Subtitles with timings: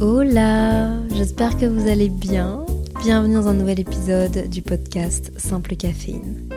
[0.00, 2.64] Hola, j'espère que vous allez bien.
[3.02, 6.48] Bienvenue dans un nouvel épisode du podcast Simple Caféine.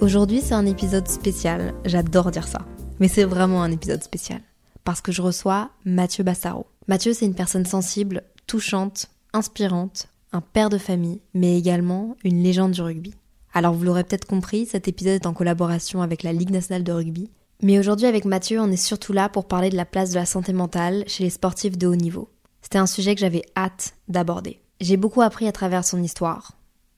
[0.00, 1.74] Aujourd'hui, c'est un épisode spécial.
[1.84, 2.66] J'adore dire ça.
[2.98, 4.40] Mais c'est vraiment un épisode spécial.
[4.82, 6.66] Parce que je reçois Mathieu Bassaro.
[6.88, 12.72] Mathieu, c'est une personne sensible, touchante, inspirante, un père de famille, mais également une légende
[12.72, 13.14] du rugby.
[13.54, 16.92] Alors vous l'aurez peut-être compris, cet épisode est en collaboration avec la Ligue nationale de
[16.92, 17.30] rugby.
[17.62, 20.26] Mais aujourd'hui avec Mathieu, on est surtout là pour parler de la place de la
[20.26, 22.28] santé mentale chez les sportifs de haut niveau.
[22.68, 24.60] C'était un sujet que j'avais hâte d'aborder.
[24.82, 26.52] J'ai beaucoup appris à travers son histoire,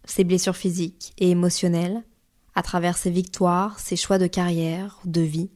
[0.04, 2.02] ses blessures physiques et émotionnelles,
[2.56, 5.48] à travers ses victoires, ses choix de carrière, de vie,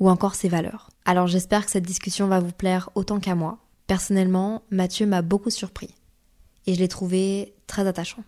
[0.00, 0.90] ou encore ses valeurs.
[1.04, 3.60] Alors j'espère que cette discussion va vous plaire autant qu'à moi.
[3.86, 5.94] Personnellement, Mathieu m'a beaucoup surpris
[6.66, 8.24] et je l'ai trouvé très attachant.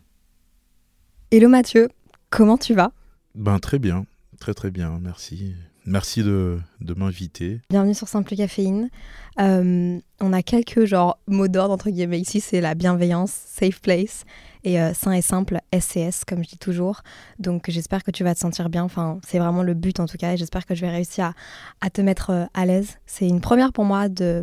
[1.32, 1.88] Hello Mathieu,
[2.30, 2.92] comment tu vas?
[3.34, 4.06] Ben très bien,
[4.38, 5.56] très très bien, merci.
[5.86, 7.60] Merci de, de m'inviter.
[7.70, 8.90] Bienvenue sur Simple Caféine.
[9.38, 14.24] Euh, on a quelques genre mots d'ordre entre guillemets ici, c'est la bienveillance, safe place
[14.64, 17.02] et euh, sain et simple SCS comme je dis toujours.
[17.38, 18.82] Donc j'espère que tu vas te sentir bien.
[18.82, 21.34] Enfin c'est vraiment le but en tout cas et j'espère que je vais réussir à,
[21.80, 22.96] à te mettre euh, à l'aise.
[23.06, 24.42] C'est une première pour moi de,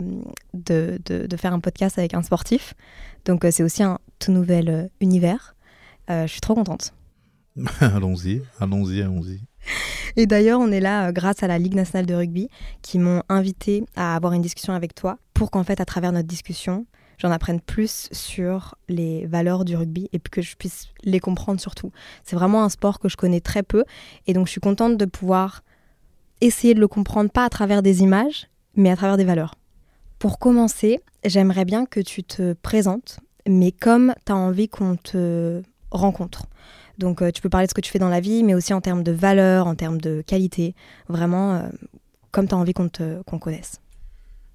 [0.53, 2.73] de, de, de, faire un podcast avec un sportif.
[3.25, 5.55] Donc c'est aussi un tout nouvel univers.
[6.07, 6.93] je suis trop contente.
[7.81, 9.41] allons-y, allons-y, allons-y.
[10.15, 12.49] Et d'ailleurs, on est là euh, grâce à la Ligue nationale de rugby
[12.81, 16.27] qui m'ont invité à avoir une discussion avec toi pour qu'en fait, à travers notre
[16.27, 16.85] discussion,
[17.17, 21.91] j'en apprenne plus sur les valeurs du rugby et que je puisse les comprendre surtout.
[22.23, 23.83] C'est vraiment un sport que je connais très peu
[24.27, 25.63] et donc je suis contente de pouvoir
[26.41, 29.55] essayer de le comprendre pas à travers des images, mais à travers des valeurs.
[30.19, 35.61] Pour commencer, j'aimerais bien que tu te présentes, mais comme tu as envie qu'on te
[35.91, 36.45] rencontre.
[36.97, 38.73] Donc euh, tu peux parler de ce que tu fais dans la vie, mais aussi
[38.73, 40.75] en termes de valeur, en termes de qualité,
[41.09, 41.69] vraiment euh,
[42.31, 42.89] comme tu as envie qu'on
[43.25, 43.81] qu'on connaisse.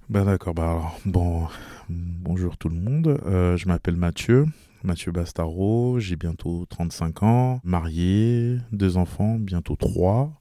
[0.09, 1.47] Ben d'accord, bah alors, bon,
[1.89, 4.47] bonjour tout le monde, euh, je m'appelle Mathieu,
[4.83, 10.33] Mathieu Bastaro, j'ai bientôt 35 ans, marié, deux enfants, bientôt trois.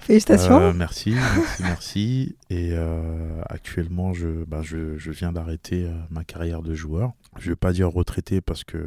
[0.00, 0.72] Félicitations.
[0.72, 2.36] merci, merci, merci.
[2.48, 2.74] Et
[3.48, 7.12] actuellement, je, bah, je, je, viens d'arrêter ma carrière de joueur.
[7.38, 8.78] Je ne vais pas dire retraité parce que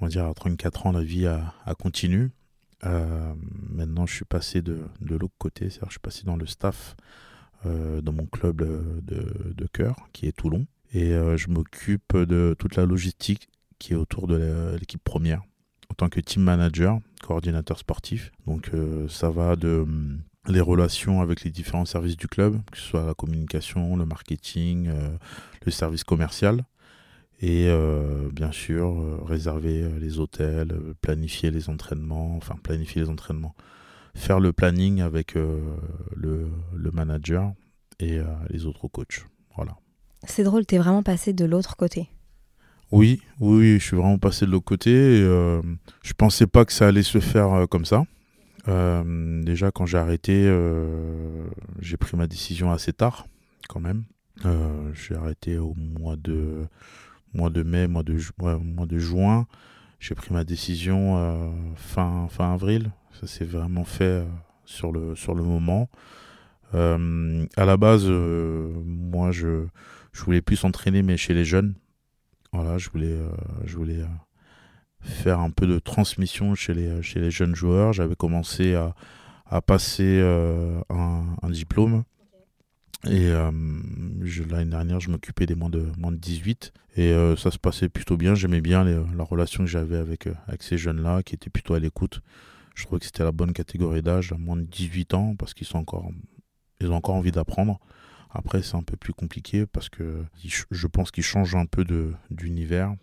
[0.00, 2.30] on va dire à 34 ans, la vie a, continué.
[2.84, 3.34] Euh,
[3.68, 6.96] maintenant, je suis passé de, l'autre côté, c'est-à-dire je suis passé dans le staff
[7.66, 8.62] euh, dans mon club
[9.04, 10.66] de, cœur, qui est Toulon.
[10.92, 15.42] Et euh, je m'occupe de toute la logistique qui est autour de l'équipe première,
[15.90, 18.30] en tant que team manager, coordinateur sportif.
[18.46, 18.70] Donc
[19.08, 19.86] ça va de
[20.48, 24.90] les relations avec les différents services du club, que ce soit la communication, le marketing,
[25.64, 26.64] le service commercial
[27.40, 33.08] et euh, bien sûr euh, réserver euh, les hôtels, planifier les entraînements, enfin planifier les
[33.08, 33.54] entraînements,
[34.14, 35.60] faire le planning avec le,
[36.16, 37.52] le, manager
[37.98, 38.18] et
[38.48, 39.24] les autres coachs.
[39.54, 39.76] Voilà.
[40.26, 42.08] C'est drôle, tu es vraiment passé de l'autre côté.
[42.90, 44.90] Oui, oui, je suis vraiment passé de l'autre côté.
[44.90, 45.22] Et,
[46.02, 48.04] je pensais pas que ça allait se faire comme ça.
[48.66, 50.52] déjà, quand j'ai arrêté,
[51.78, 53.28] j'ai pris ma décision assez tard,
[53.68, 54.04] quand même.
[54.94, 56.66] j'ai arrêté au mois de
[57.34, 59.46] mois de mai, mois de, mois de juin.
[59.98, 62.90] J'ai pris ma décision euh, fin, fin avril.
[63.20, 64.24] Ça s'est vraiment fait euh,
[64.64, 65.90] sur, le, sur le moment.
[66.74, 69.66] Euh, à la base, moi, je,
[70.12, 71.74] je voulais plus s'entraîner, mais chez les jeunes.
[72.52, 73.18] Voilà, je voulais,
[73.64, 74.04] je voulais
[75.00, 77.92] faire un peu de transmission chez les, chez les jeunes joueurs.
[77.92, 78.94] J'avais commencé à,
[79.46, 80.20] à passer
[80.88, 82.04] un, diplôme
[83.06, 83.50] et euh,
[84.50, 86.72] l'année dernière, je m'occupais des moins de, moins de 18.
[86.96, 88.34] Et euh, ça se passait plutôt bien.
[88.34, 91.80] J'aimais bien la relation que j'avais avec, euh, avec ces jeunes-là, qui étaient plutôt à
[91.80, 92.20] l'écoute.
[92.74, 95.66] Je trouvais que c'était la bonne catégorie d'âge, à moins de 18 ans, parce qu'ils
[95.66, 96.10] sont encore,
[96.80, 97.80] ils ont encore envie d'apprendre.
[98.30, 100.24] Après, c'est un peu plus compliqué parce que
[100.70, 101.84] je pense qu'ils changent un peu
[102.30, 102.94] d'univers.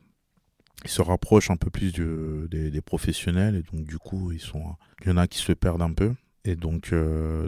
[0.86, 5.10] Ils se rapprochent un peu plus des, professionnels et donc du coup, ils sont, il
[5.10, 6.14] y en a qui se perdent un peu.
[6.46, 6.94] Et donc,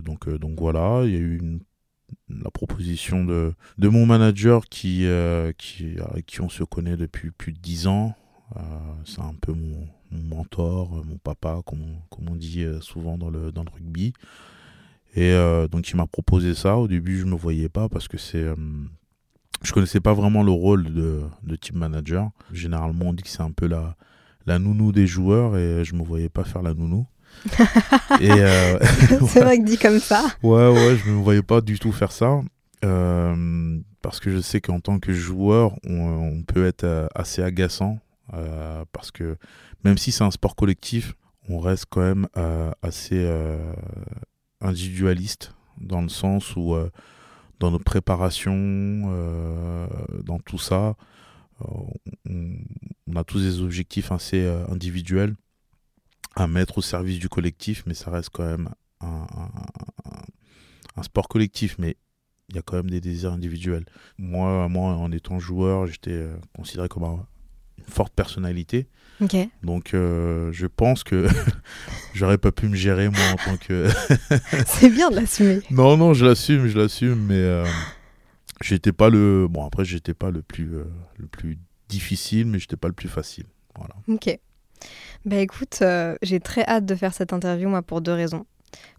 [0.03, 1.61] donc, donc voilà, il y a eu une
[2.29, 7.31] la proposition de, de mon manager qui, euh, qui, avec qui on se connaît depuis
[7.31, 8.15] plus de dix ans,
[9.05, 11.83] c'est un peu mon, mentor, mon papa, comme
[12.27, 14.13] on, dit souvent dans le, dans le rugby.
[15.15, 15.35] Et
[15.71, 16.77] donc il m'a proposé ça.
[16.77, 18.47] Au début, je ne me voyais pas parce que c'est
[19.61, 22.31] je connaissais pas vraiment le rôle de, de team manager.
[22.51, 23.95] Généralement, on dit que c'est un peu la,
[24.45, 27.05] la nounou des joueurs et je me voyais pas faire la nounou.
[28.21, 28.79] Euh,
[29.27, 30.25] c'est vrai que dit comme ça.
[30.43, 32.41] Ouais, ouais, je me voyais pas du tout faire ça.
[32.83, 37.99] Euh, parce que je sais qu'en tant que joueur, on, peut être euh, assez agaçant.
[38.91, 39.37] parce que
[39.85, 41.13] même si c'est un sport collectif,
[41.47, 42.27] on reste quand même
[42.81, 43.25] assez
[44.61, 46.75] individualiste dans le sens où
[47.59, 49.87] dans notre préparation, euh,
[50.23, 50.95] dans tout ça,
[51.61, 51.65] euh,
[53.07, 55.35] on, a tous des objectifs assez euh, individuels
[56.35, 58.69] à mettre au service du collectif, mais ça reste quand même
[59.01, 59.27] un,
[61.01, 61.95] sport collectif, mais
[62.49, 63.85] il y a quand même des désirs individuels.
[64.17, 67.25] Moi, moi en étant joueur, j'étais considéré comme un,
[67.89, 68.87] forte personnalité.
[69.63, 71.27] Donc euh, je pense que
[72.13, 73.89] j'aurais pas pu me gérer moi en tant que.
[74.65, 75.59] c'est bien de l'assumer.
[75.71, 77.65] Non non, je l'assume, je l'assume, mais euh,
[78.61, 79.47] j'étais pas le.
[79.49, 80.85] Bon après j'étais pas le plus euh,
[81.17, 81.59] le plus
[81.89, 83.45] difficile, mais j'étais pas le plus facile.
[83.75, 83.95] Voilà.
[84.07, 84.39] Ok.
[85.25, 85.83] Bah écoute,
[86.21, 88.45] j'ai très hâte de faire cette interview moi pour deux raisons.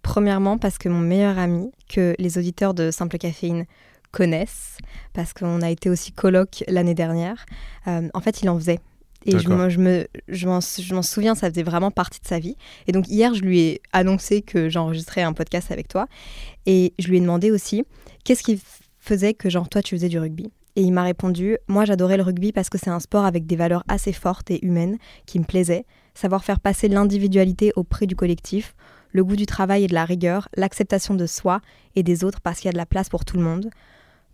[0.03, 3.67] Premièrement parce que mon meilleur ami, que les auditeurs de Simple Caféine
[4.11, 4.79] connaissent,
[5.13, 7.47] parce qu'on a été aussi colloque l'année dernière.
[7.87, 8.81] Euh, en fait, il en faisait.
[9.27, 10.47] Et je, me, je
[10.95, 12.57] m'en souviens, ça faisait vraiment partie de sa vie.
[12.87, 16.07] Et donc hier, je lui ai annoncé que j'enregistrais un podcast avec toi.
[16.65, 17.85] Et je lui ai demandé aussi,
[18.25, 18.63] qu'est-ce qui
[18.99, 20.51] faisait que, genre, toi, tu faisais du rugby?
[20.77, 23.57] Et il m'a répondu, moi, j'adorais le rugby parce que c'est un sport avec des
[23.57, 25.85] valeurs assez fortes et humaines qui me plaisaient.
[26.15, 28.75] Savoir faire passer l'individualité au prix du collectif,
[29.13, 31.61] le goût du travail et de la rigueur, l'acceptation de soi
[31.97, 33.71] et des autres parce qu'il y a de la place pour tout le monde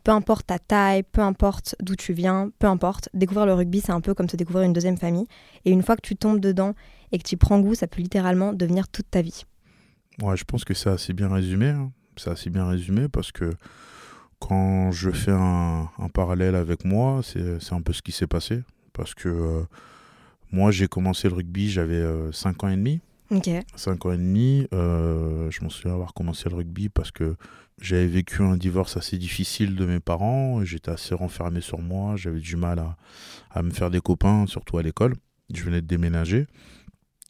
[0.06, 3.90] peu importe ta taille, peu importe d'où tu viens, peu importe, découvrir le rugby, c'est
[3.90, 5.26] un peu comme se découvrir une deuxième famille.
[5.64, 6.76] Et une fois que tu tombes dedans
[7.10, 9.42] et que tu prends goût, ça peut littéralement devenir toute ta vie.
[10.22, 11.70] Ouais, je pense que c'est assez bien résumé.
[11.70, 11.90] Hein.
[12.16, 13.50] C'est assez bien résumé parce que
[14.38, 18.62] quand je fais un, parallèle avec moi, c'est un peu ce qui s'est passé.
[18.92, 19.62] Parce que euh,
[20.52, 22.02] moi, j'ai commencé le rugby, j'avais
[22.32, 23.00] 5 euh, ans et demi.
[23.30, 23.50] Ok.
[23.74, 27.36] 5 ans et demi, euh, je m'en souviens avoir commencé le rugby parce que
[27.80, 32.40] j'avais vécu un divorce assez difficile de mes parents, j'étais assez renfermé sur moi, j'avais
[32.40, 32.82] du mal
[33.50, 35.14] à, me faire des copains, surtout à l'école.
[35.52, 36.46] Je venais de déménager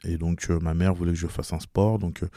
[0.05, 2.29] et donc euh, ma mère voulait que je fasse un sport, donc euh,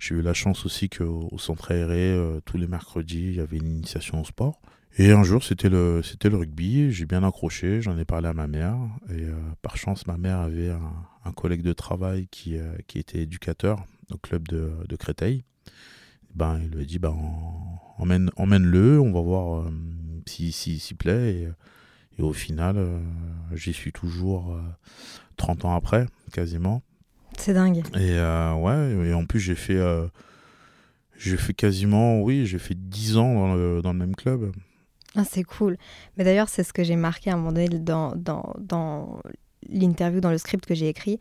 [0.00, 3.58] j'ai eu la chance aussi qu'au centre aéré, euh, tous les mercredis, il y avait
[3.58, 4.60] une initiation au sport.
[4.98, 8.32] Et un jour, c'était le, c'était le rugby, j'ai bien accroché, j'en ai parlé à
[8.32, 8.76] ma mère,
[9.08, 9.24] et
[9.62, 12.56] par chance, ma mère avait un, collègue de travail qui,
[12.88, 15.44] qui était éducateur au club de, Créteil
[16.34, 17.16] ben, il lui a dit ben,
[17.98, 19.70] emmène, emmène-le, on va voir euh,
[20.26, 21.48] s'il si, s'y plaît.
[22.18, 23.00] Et, au final, euh,
[23.54, 24.54] j'y suis toujours
[25.36, 26.82] 30 euh, ans après, quasiment.
[27.40, 27.82] C'est dingue.
[27.98, 29.78] Et ouais, et en plus, j'ai fait,
[31.16, 34.52] j'ai fait quasiment, oui, j'ai fait 10 ans dans le, dans le même club.
[35.16, 35.76] Ah, c'est cool.
[36.16, 39.20] Mais d'ailleurs, c'est ce que j'ai marqué à un moment donné dans, dans, dans
[39.68, 41.18] l'interview dans le script que j'ai écrit,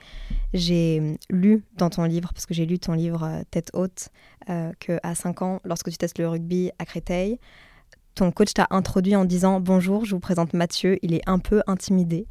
[0.54, 4.10] j'ai lu dans ton livre, parce que j'ai lu ton livre euh, Tête haute,
[4.50, 7.40] euh, qu'à 5 ans, lorsque tu testes le rugby à Créteil,
[8.16, 11.62] ton coach t'a introduit en disant Bonjour, je vous présente Mathieu, il est un peu
[11.68, 12.28] intimidé.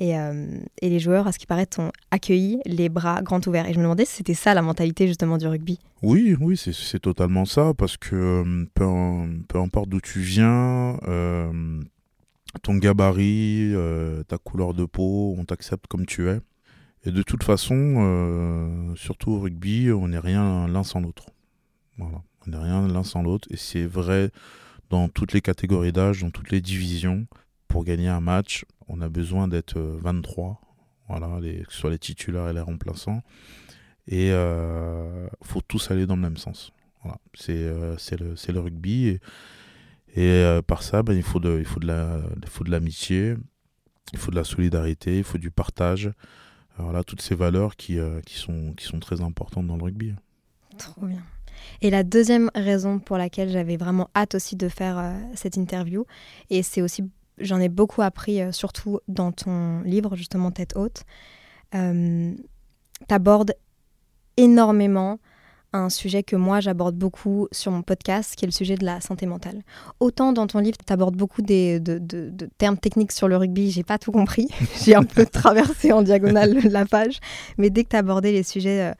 [0.00, 3.68] Et, euh, et les joueurs, à ce qui paraît, t'ont accueilli les bras grands ouverts.
[3.68, 5.78] Et je me demandais si c'était ça la mentalité justement du rugby.
[6.02, 8.86] Oui, oui, c'est totalement ça, parce que peu,
[9.46, 10.96] peu importe d'où tu viens,
[12.62, 16.40] ton gabarit, euh, ta couleur de peau, on t'accepte comme tu es.
[17.04, 21.26] Et de toute façon, euh, surtout au rugby, on n'est rien l'un sans l'autre.
[21.98, 22.10] On
[22.46, 23.48] n'est rien l'un sans l'autre.
[23.50, 24.30] Et c'est vrai
[24.90, 27.26] dans toutes les catégories d'âge, dans toutes les divisions.
[27.68, 31.98] Pour gagner un match, on a besoin d'être 23, euh, voilà, que ce soit les
[31.98, 33.22] titulaires et les remplaçants.
[34.06, 36.72] Et il faut tous aller dans le même sens.
[37.02, 37.54] Voilà, c'est
[38.18, 39.18] le, le, rugby.
[40.14, 42.20] Et, euh, par ça, ben, il, faut de, de la,
[42.64, 43.36] il l'amitié,
[44.12, 46.10] il faut de la solidarité, il faut du partage.
[46.78, 50.14] Voilà, toutes ces valeurs qui, euh, qui, sont, qui sont très importantes dans le rugby.
[50.78, 51.22] Trop bien.
[51.82, 56.06] Et la deuxième raison pour laquelle j'avais vraiment hâte aussi de faire euh, cette interview,
[56.48, 61.04] et c'est aussi, j'en ai beaucoup appris, surtout dans ton livre, justement Tête haute,
[61.74, 62.34] euh,
[63.08, 63.54] abordes
[64.36, 65.18] énormément
[65.72, 69.00] un sujet que moi j'aborde beaucoup sur mon podcast, qui est le sujet de la
[69.00, 69.62] santé mentale.
[70.00, 73.84] Autant dans ton livre, tu abordes beaucoup des, de, termes techniques sur le rugby, j'ai
[73.84, 74.48] pas tout compris,
[74.84, 77.20] j'ai un peu traversé en diagonale la page,
[77.56, 78.92] mais dès que tu abordé les sujets euh,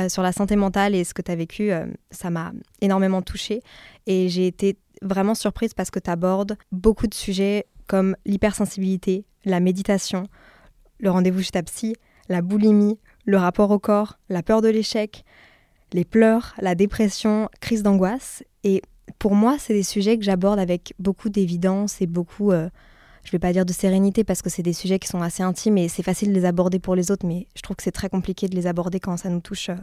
[0.00, 3.22] euh, sur la santé mentale et ce que tu as vécu, euh, ça m'a énormément
[3.22, 3.62] touchée.
[4.06, 9.60] Et j'ai été vraiment surprise parce que tu abordes beaucoup de sujets comme l'hypersensibilité, la
[9.60, 10.24] méditation,
[10.98, 11.94] le rendez-vous chez ta psy,
[12.28, 15.24] la boulimie, le rapport au corps, la peur de l'échec,
[15.92, 18.42] les pleurs, la dépression, crise d'angoisse.
[18.64, 18.82] Et
[19.18, 22.68] pour moi, c'est des sujets que j'aborde avec beaucoup d'évidence et beaucoup, euh,
[23.22, 25.42] je ne vais pas dire de sérénité parce que c'est des sujets qui sont assez
[25.42, 27.92] intimes et c'est facile de les aborder pour les autres, mais je trouve que c'est
[27.92, 29.76] très compliqué de les aborder quand ça nous touche euh,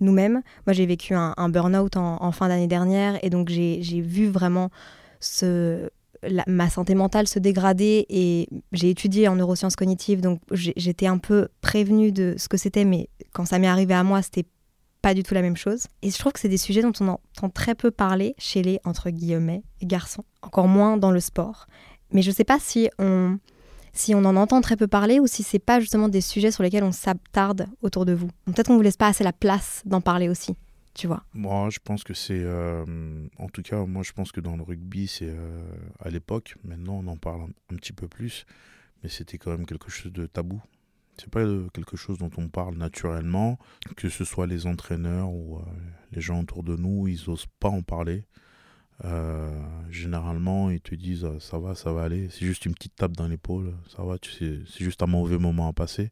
[0.00, 0.42] nous-mêmes.
[0.66, 4.70] Moi, j'ai vécu un, burn-out en, fin d'année dernière et donc j'ai vu vraiment
[5.20, 5.88] ce,
[6.46, 11.48] ma santé mentale se dégrader et j'ai étudié en neurosciences cognitives, donc j'étais un peu
[11.60, 14.46] prévenue de ce que c'était, mais quand ça m'est arrivé à moi, c'était
[15.02, 15.86] pas du tout la même chose.
[16.00, 18.80] Et je trouve que c'est des sujets dont on entend très peu parler chez les,
[18.84, 21.66] entre guillemets, garçons, encore moins dans le sport.
[22.10, 23.38] Mais je sais pas si on,
[23.92, 26.62] si on en entend très peu parler ou si c'est pas justement des sujets sur
[26.62, 28.28] lesquels on s'attarde autour de vous.
[28.46, 30.54] Peut-être qu'on vous laisse pas assez la place d'en parler aussi
[30.94, 32.40] tu vois Moi, je pense que c'est.
[32.40, 35.62] Euh, en tout cas, moi, je pense que dans le rugby, c'est euh,
[35.98, 36.54] à l'époque.
[36.62, 38.46] Maintenant, on en parle un, petit peu plus,
[39.02, 40.62] mais c'était quand même quelque chose de tabou.
[41.18, 43.58] C'est pas quelque chose dont on parle naturellement,
[43.96, 45.62] que ce soit les entraîneurs ou euh,
[46.12, 48.24] les gens autour de nous, ils osent pas en parler.
[49.90, 52.28] généralement, ils te disent ça va, ça va aller.
[52.30, 54.18] C'est juste une petite tape dans l'épaule, ça va.
[54.18, 56.10] Tu sais, c'est juste un mauvais moment à passer.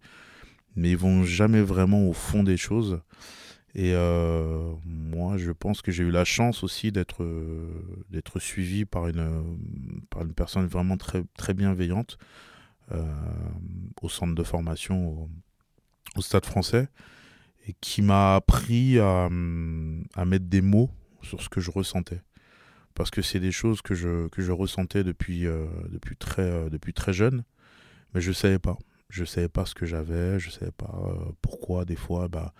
[0.74, 3.00] Mais ils vont jamais vraiment au fond des choses.
[3.74, 7.68] Et euh, moi, je pense que j'ai eu la chance aussi d'être euh,
[8.10, 12.18] d'être suivi par une par une personne vraiment très très bienveillante
[12.92, 13.02] euh,
[14.02, 15.28] au centre de formation
[16.16, 16.88] au, Stade Français
[17.66, 20.90] et qui m'a appris à, mettre des mots
[21.22, 22.20] sur ce que je ressentais.
[22.94, 25.46] Parce que c'est des choses que je que je ressentais depuis
[25.90, 27.44] depuis très depuis très jeune
[28.12, 28.76] mais je savais pas.
[29.08, 30.92] Je savais pas ce que j'avais je savais pas
[31.40, 32.52] pourquoi des fois bah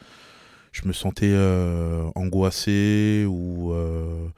[0.73, 4.29] je me sentais euh, angoissé ou, euh,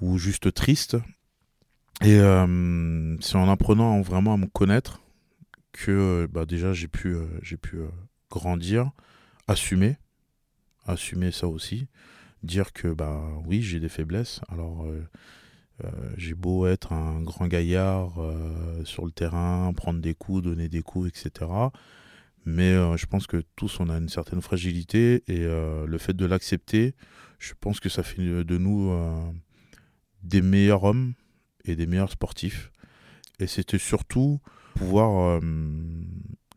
[0.00, 0.96] ou juste triste.
[2.02, 5.00] Et euh, c'est en apprenant vraiment à me connaître
[5.72, 7.78] que bah, déjà j'ai pu, j'ai pu
[8.30, 8.90] grandir,
[9.46, 9.96] assumer,
[10.86, 11.86] assumer ça aussi,
[12.42, 14.40] dire que bah oui j'ai des faiblesses.
[14.48, 14.86] Alors
[16.16, 18.12] j'ai beau être un grand gaillard
[18.84, 21.50] sur le terrain, prendre des coups, donner des coups, etc.
[22.44, 26.14] Mais euh, je pense que tous, on a une certaine fragilité et euh, le fait
[26.14, 26.94] de l'accepter,
[27.38, 29.30] je pense que ça fait de nous euh,
[30.22, 31.14] des meilleurs hommes
[31.64, 32.70] et des meilleurs sportifs.
[33.40, 34.40] Et c'était surtout
[34.74, 35.40] pouvoir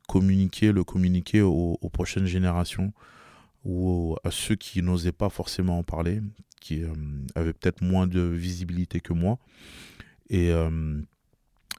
[0.07, 2.93] communiquer, le communiquer aux, prochaines générations
[3.63, 6.21] ou à ceux qui n'osaient pas forcément en parler,
[6.61, 6.83] qui
[7.33, 9.39] avaient peut-être moins de visibilité que moi.
[10.29, 10.51] Et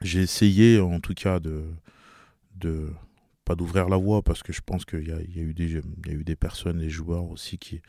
[0.03, 1.65] j'ai essayé en tout cas de,
[2.57, 2.91] de
[3.49, 6.13] pas d'ouvrir la voie parce que je pense qu'il y, a, eu des, y a
[6.13, 7.81] eu des personnes, des joueurs aussi qui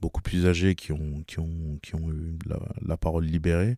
[0.00, 2.38] beaucoup plus âgés qui ont, qui ont, qui ont eu
[2.86, 3.76] la, parole libérée.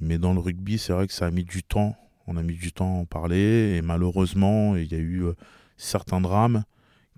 [0.00, 1.94] Mais dans le rugby, c'est vrai que ça a mis du temps.
[2.26, 5.34] On a mis du temps à en parler et malheureusement, il y a eu euh,
[5.76, 6.64] certains drames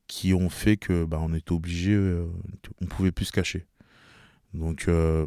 [0.09, 2.27] qui ont fait que bah, on était obligé, euh,
[2.83, 3.65] on pouvait plus se cacher.
[4.53, 5.25] Donc, euh,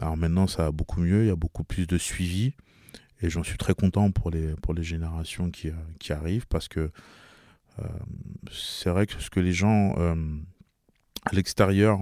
[0.00, 1.24] alors maintenant, ça va beaucoup mieux.
[1.24, 2.54] Il y a beaucoup plus de suivi.
[3.22, 6.68] Et j'en suis très content pour les, pour les générations qui, euh, qui arrivent parce
[6.68, 6.90] que
[7.78, 7.84] euh,
[8.50, 10.14] c'est vrai que ce que les gens euh,
[11.24, 12.00] à l'extérieur,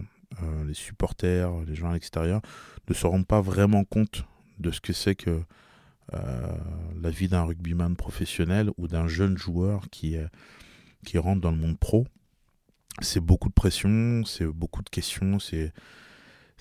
[0.67, 2.41] les supporters, les gens à l'extérieur,
[2.89, 4.25] ne se rendent pas vraiment compte
[4.59, 5.43] de ce que c'est que
[6.13, 10.17] la vie d'un rugbyman professionnel ou d'un jeune joueur qui,
[11.05, 12.07] qui rentre dans le monde pro.
[13.03, 15.73] C'est beaucoup de pression, c'est beaucoup de questions, c'est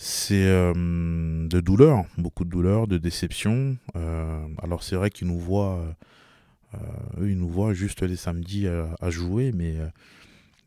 [0.01, 3.75] c'est euh, de douleur, beaucoup de douleur, de déception.
[3.97, 5.77] Euh, alors c'est vrai qu'ils nous voient,
[6.73, 6.77] euh,
[7.19, 9.75] eux, ils nous voient juste les samedis à, jouer, mais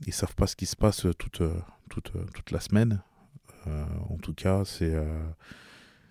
[0.06, 1.42] ils savent pas ce qui se passe toute,
[1.88, 3.00] toute, toute la semaine.
[3.66, 4.94] en tout cas, c'est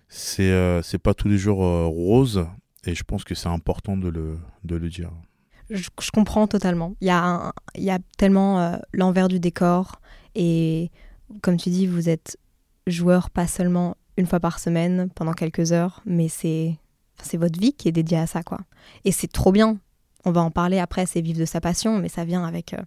[0.08, 2.44] c'est pas tous les jours rose,
[2.86, 5.12] et je pense que c'est important de le, de le dire.
[5.70, 6.96] Je, je, comprends totalement.
[7.00, 10.00] Il y a, il y a tellement l'envers du décor,
[10.34, 10.90] et
[11.40, 12.36] comme tu dis, vous êtes
[12.86, 16.76] joueur pas seulement une fois par semaine pendant quelques heures, mais c'est
[17.22, 18.58] c'est votre vie qui est dédiée à ça quoi.
[19.04, 19.78] Et c'est trop bien.
[20.24, 22.82] On va en parler après, c'est vivre de sa passion, mais ça vient avec euh,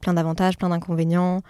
[0.00, 1.42] plein d'avantages, plein d'inconvénients,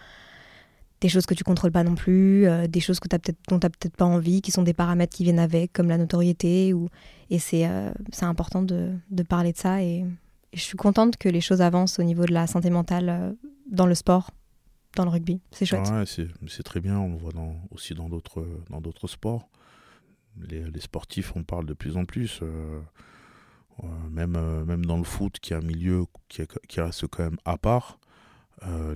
[1.01, 3.59] des choses que tu contrôles pas non plus, euh, des choses que as peut-être dont
[3.59, 6.75] tu n'as peut-être pas envie, qui sont des paramètres qui viennent avec, comme la notoriété.
[6.75, 6.89] Ou...
[7.31, 7.91] Et c'est euh,
[8.23, 9.83] important de, de, parler de ça.
[9.83, 10.05] Et,
[10.55, 13.37] je suis contente que les choses avancent au niveau de la santé mentale
[13.71, 14.31] dans le sport
[14.99, 15.41] dans le rugby.
[15.51, 15.89] C'est chouette.
[16.07, 16.99] c'est très bien.
[16.99, 17.33] On le voit
[17.71, 19.49] aussi dans d'autres dans d'autres sports.
[20.37, 22.41] Les, sportifs en parlent de plus en plus.
[22.43, 22.81] Euh,
[23.83, 26.43] euh, même, euh, même dans le foot, qui est un milieu qui,
[26.81, 27.99] reste quand même à part,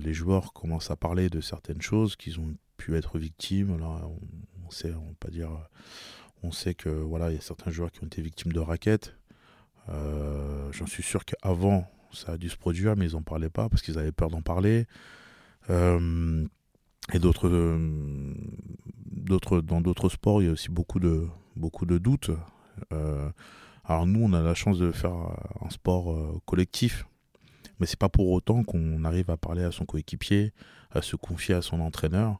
[0.01, 3.73] les joueurs commencent à parler de certaines choses qu'ils ont pu être victimes.
[3.73, 4.11] Alors,
[4.65, 5.49] on, sait, on pas dire,
[6.43, 9.15] on sait que voilà, il y a certains joueurs qui ont été victimes de raquettes.
[9.87, 13.81] J'en suis sûr qu'avant ça a dû se produire, mais ils n'en parlaient pas parce
[13.81, 14.85] qu'ils avaient peur d'en parler.
[15.69, 16.45] Euh,
[17.13, 17.49] et d'autres,
[19.05, 22.31] d'autres, dans d'autres sports, il y a aussi beaucoup de, beaucoup de doutes.
[23.85, 25.13] alors nous, on a la chance de faire
[25.61, 27.05] un sport collectif,
[27.79, 30.53] mais c'est pas pour autant qu'on arrive à parler à son coéquipier,
[30.91, 32.39] à se confier à son entraîneur.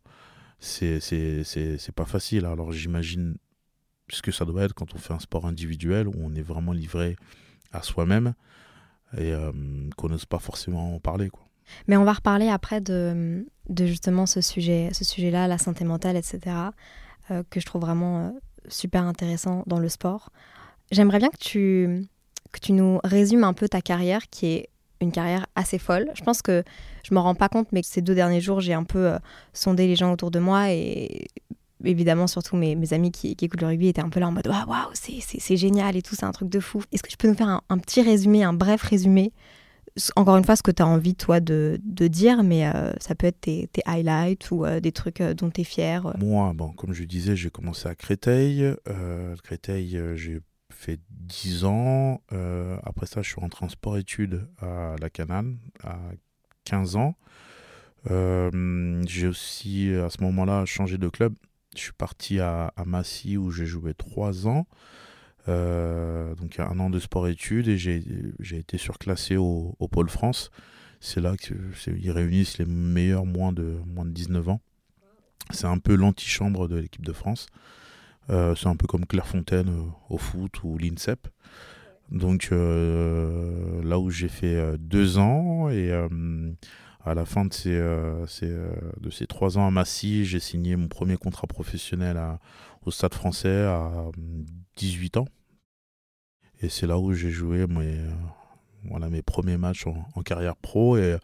[0.60, 2.46] C'est, c'est, c'est, c'est pas facile.
[2.46, 3.36] Alors j'imagine
[4.10, 6.72] ce que ça doit être quand on fait un sport individuel où on est vraiment
[6.72, 7.16] livré
[7.72, 8.34] à soi-même
[9.18, 9.52] et euh,
[9.98, 11.30] qu'on n'ose pas forcément en parler.
[11.30, 11.46] Quoi.
[11.88, 13.46] Mais on va reparler après de,
[13.78, 16.40] justement ce sujet, ce sujet-là, la santé mentale, etc.,
[17.32, 18.30] euh, que je trouve vraiment euh,
[18.68, 20.30] super intéressant dans le sport.
[20.92, 22.06] J'aimerais bien que tu,
[22.52, 26.10] que tu nous résumes un peu ta carrière qui est une carrière assez folle.
[26.16, 26.64] Je pense que
[27.04, 29.14] je me rends pas compte, mais ces deux derniers jours, j'ai un peu
[29.52, 31.28] sondé les gens autour de moi et
[31.84, 34.48] évidemment, surtout mes, mes amis qui, écoutent le rugby étaient un peu là en mode
[34.48, 36.82] Waouh, wow, c'est génial et tout, c'est un truc de fou.
[36.92, 39.32] Est-ce que tu peux nous faire un, petit résumé, un bref résumé
[40.16, 43.28] encore une fois, ce que tu as envie, toi, de, dire, mais euh, ça peut
[43.28, 46.16] être tes, highlights ou euh, des trucs euh, dont tu es fier.
[46.18, 48.74] Moi, bon, comme je disais, j'ai commencé à Créteil.
[49.44, 50.40] Créteil, j'ai
[50.72, 52.22] fait 10 ans.
[52.84, 55.98] après ça, je suis rentré en sport-études à la Canale à
[56.66, 57.16] 15 ans.
[58.10, 61.36] j'ai aussi, à ce moment-là, changé de club
[61.76, 64.68] je suis parti à, Massy où j'ai joué trois ans.
[65.50, 70.52] Euh, donc un an de sport-études et j'ai été surclassé au, Pôle France.
[71.00, 74.62] C'est là qu'ils réunissent les meilleurs moins de, moins de 19 ans.
[75.52, 77.48] C'est un peu l'antichambre de l'équipe de France.
[78.30, 81.28] Euh, c'est un peu comme Clairefontaine euh, au foot ou l'INSEP.
[82.12, 85.92] Donc là où j'ai fait deux ans et
[87.06, 90.76] à la fin de ces, euh, euh, de ces trois ans à Massy, j'ai signé
[90.76, 92.20] mon premier contrat professionnel
[92.86, 94.10] au Stade français à
[94.76, 95.28] 18 ans.
[96.62, 98.10] Et c'est là où j'ai joué mes, euh,
[98.86, 100.98] voilà, mes premiers matchs en, carrière pro.
[100.98, 101.18] Et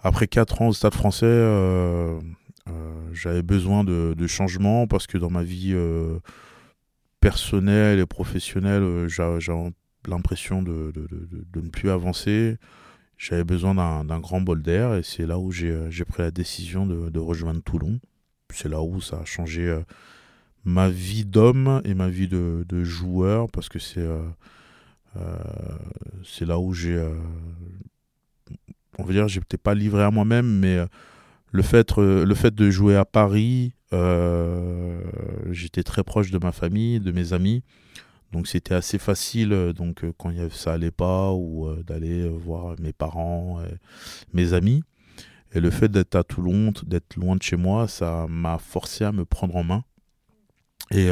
[0.00, 2.18] après quatre ans au Stade français,
[3.12, 5.74] j'avais besoin de, de, changement parce que dans ma vie
[7.20, 9.40] personnelle et professionnelle, j'avais
[10.06, 12.58] l'impression de, de, ne plus avancer
[13.18, 16.86] j'avais besoin d'un grand bol d'air et c'est là où j'ai euh, pris la décision
[16.86, 17.98] de, rejoindre Toulon.
[18.50, 19.80] C'est là où ça a changé euh,
[20.68, 24.28] ma vie d'homme et ma vie de, joueur parce que c'est euh,
[26.24, 27.02] c'est là où j'ai.
[28.98, 30.78] on va dire, j'étais pas livré à moi-même, mais
[31.50, 33.72] le fait, le fait de jouer à Paris,
[35.50, 37.62] j'étais très proche de ma famille, de mes amis.
[38.32, 42.74] Donc c'était assez facile euh, donc euh, quand ça allait pas ou euh, d'aller voir
[42.78, 43.60] mes parents,
[44.32, 44.82] mes amis.
[45.54, 49.12] Et le fait d'être à Toulon, d'être loin de chez moi, ça m'a forcé à
[49.12, 49.84] me prendre en main.
[50.90, 51.08] Et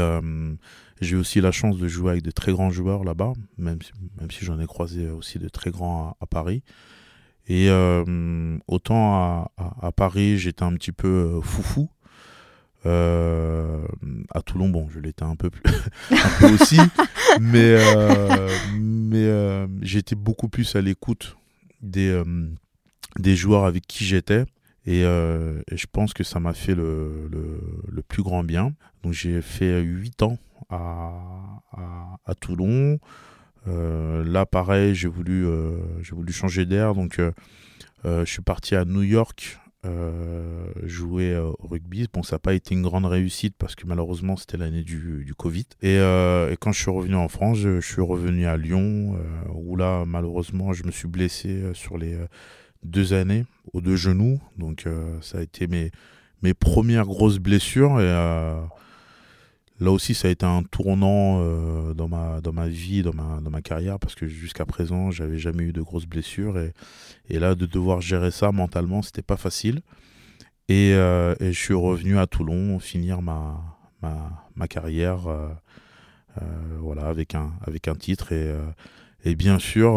[1.00, 4.30] j'ai aussi la chance de jouer avec de très grands joueurs là-bas, même si, même
[4.30, 6.62] si j'en ai croisé aussi de très grands à, Paris.
[7.48, 7.70] Et
[8.66, 11.90] autant à, à Paris, j'étais un petit peu foufou,
[12.86, 13.84] euh,
[14.32, 15.62] à Toulon, bon, je l'étais un peu plus,
[16.10, 16.78] un peu aussi,
[17.40, 21.36] mais euh, mais euh, j'étais beaucoup plus à l'écoute
[21.82, 22.22] des
[23.18, 24.44] des joueurs avec qui j'étais.
[24.86, 27.28] Et, je pense que ça m'a fait le,
[27.90, 28.72] le, plus grand bien.
[29.02, 30.38] Donc j'ai fait 8 ans
[30.70, 31.12] à,
[32.24, 32.98] à, Toulon.
[33.66, 35.46] là, pareil, j'ai voulu,
[36.02, 36.94] j'ai voulu changer d'air.
[36.94, 37.20] Donc
[38.04, 42.06] je suis parti à New York euh, jouer euh, au rugby.
[42.12, 45.34] Bon, ça n'a pas été une grande réussite parce que malheureusement c'était l'année du, du,
[45.34, 45.66] Covid.
[45.82, 49.16] Et, euh, et, quand je suis revenu en France, je, suis revenu à Lyon,
[49.54, 52.18] où là malheureusement je me suis blessé sur les
[52.86, 54.40] deux années aux deux genoux.
[54.58, 54.86] Donc
[55.20, 55.90] ça a été mes,
[56.42, 58.00] mes premières grosses blessures.
[58.00, 58.12] Et
[59.78, 63.40] Là aussi, ça a été un tournant euh, dans, ma, dans ma vie, dans ma,
[63.42, 66.58] dans ma carrière, parce que jusqu'à présent, j'avais jamais eu de grosses blessures.
[66.58, 66.72] Et,
[67.28, 69.82] et là, de devoir gérer ça mentalement, c'était pas facile.
[70.68, 73.60] Et, euh, je suis revenu à Toulon finir ma,
[74.00, 75.48] ma, ma carrière euh,
[76.80, 78.32] voilà, avec, un, avec un titre.
[78.32, 78.50] Et,
[79.26, 79.92] et bien sûr,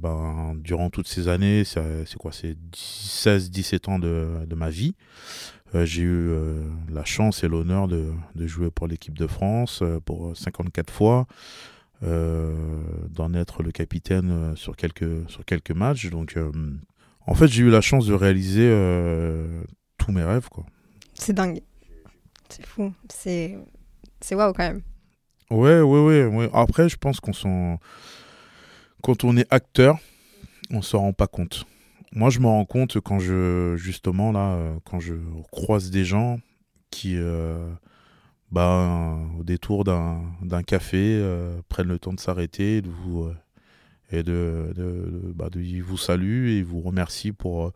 [0.00, 4.94] ben, durant toutes ces années, c'est quoi C'est 16-17 ans de, de ma vie.
[5.74, 10.00] Euh, j'ai eu euh, la chance et l'honneur de, jouer pour l'équipe de France euh,
[10.00, 11.26] pour 54 fois,
[12.02, 16.10] d'en être le capitaine sur quelques, sur quelques matchs.
[16.10, 16.36] Donc,
[17.26, 18.68] en fait, j'ai eu la chance de réaliser
[19.98, 20.48] tous mes rêves.
[20.48, 20.66] quoi.
[21.14, 21.60] C'est dingue.
[22.48, 22.92] C'est fou.
[23.08, 23.54] C'est
[24.32, 24.82] waouh quand même.
[25.48, 26.50] Ouais, ouais, ouais, ouais.
[26.52, 27.78] Après, je pense qu'on s'en.
[29.02, 29.98] Quand on est acteur,
[30.70, 31.66] on s'en rend pas compte.
[32.12, 35.14] Moi, je me rends compte quand je, justement, là, euh, quand je
[35.50, 36.38] croise des gens
[36.90, 37.68] qui, euh,
[38.52, 42.82] bah, au détour d'un café, euh, prennent le temps de s'arrêter et,
[44.12, 45.48] et de, bah,
[45.82, 47.72] vous saluent et vous remercient pour,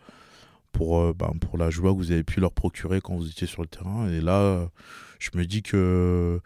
[0.78, 3.68] bah, pour la joie que vous avez pu leur procurer quand vous étiez sur le
[3.68, 4.08] terrain.
[4.10, 4.68] Et là,
[5.18, 6.40] je me dis que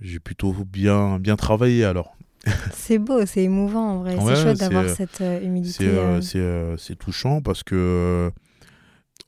[0.00, 2.14] j'ai plutôt bien, bien travaillé alors.
[2.72, 4.16] c'est beau, c'est émouvant en vrai.
[4.18, 5.90] c'est chouette d'avoir cette humilité.
[6.22, 8.32] C'est touchant parce que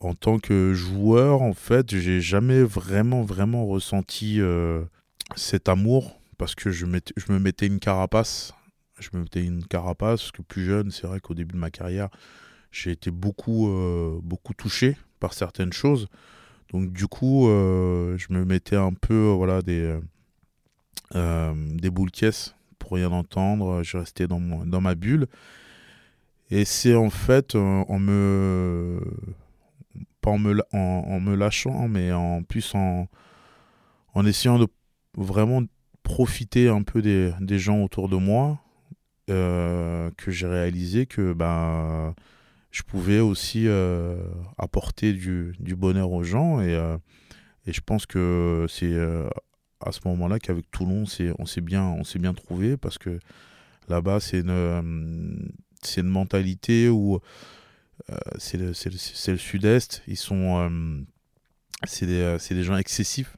[0.02, 4.82] en tant que joueur, en fait, j'ai jamais vraiment, vraiment ressenti euh,
[5.36, 8.52] cet amour parce que je, je, me mettais une carapace.
[8.98, 11.70] Je me mettais une carapace parce que plus jeune, c'est vrai qu'au début de ma
[11.70, 12.08] carrière,
[12.70, 16.08] j'ai été beaucoup, euh, beaucoup touché par certaines choses.
[16.72, 19.98] Donc du coup, euh, je me mettais un peu, voilà, des,
[21.14, 23.82] des boules caisses pour rien entendre.
[23.82, 25.26] Je restais dans, dans ma bulle.
[26.50, 29.00] Et c'est en fait en me
[30.20, 33.08] pas en me, lâchant, mais en plus en,
[34.14, 34.68] en essayant de
[35.16, 35.62] vraiment
[36.02, 38.60] profiter un peu des, des gens autour de moi,
[39.30, 42.14] euh, que j'ai réalisé que ben,
[42.70, 44.16] je pouvais aussi euh,
[44.58, 46.60] apporter du, du, bonheur aux gens.
[46.60, 46.96] Et, euh,
[47.66, 48.96] et je pense que c'est
[49.84, 51.04] à ce moment-là qu'avec Toulon,
[51.38, 53.18] on s'est bien, bien trouvé parce que
[53.88, 55.52] là-bas, c'est une,
[55.96, 57.20] une mentalité où
[58.10, 60.58] euh, c'est le, sud-est, ils sont.
[60.58, 61.00] Euh,
[61.84, 63.36] c'est des, euh, des, gens excessifs.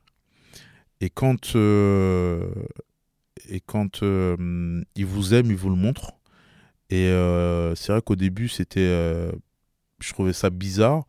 [1.00, 6.12] Et quand, et quand ils vous aiment, ils vous le montrent.
[6.90, 7.06] Et
[7.76, 9.30] c'est vrai qu'au début, c'était.
[10.00, 11.04] je trouvais ça bizarre.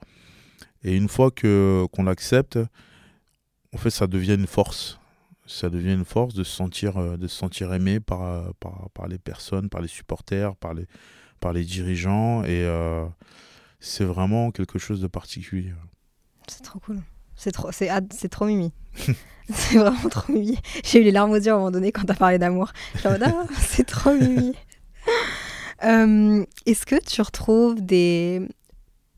[0.83, 2.59] Et une fois que qu'on l'accepte,
[3.73, 4.99] en fait, ça devient une force.
[5.45, 9.19] Ça devient une force de se sentir, de se sentir aimé par, par, par les
[9.19, 10.87] personnes, par les supporters, par les,
[11.39, 12.43] par les dirigeants.
[12.43, 12.65] Et,
[13.79, 15.71] c'est vraiment quelque chose de particulier.
[16.47, 17.01] C'est trop cool.
[17.35, 18.73] C'est trop, c'est, c'est trop mimi.
[19.53, 20.57] c'est vraiment trop mimi.
[20.83, 22.71] J'ai eu les larmes aux yeux à un moment donné quand t'as parlé d'amour.
[23.03, 23.17] Ah,
[23.59, 24.53] c'est trop mimi.
[25.83, 28.47] Euh, est-ce que tu retrouves des,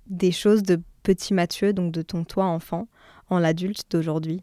[0.07, 2.87] des choses de petit Mathieu, donc de ton toi enfant,
[3.29, 4.41] en l'adulte d'aujourd'hui?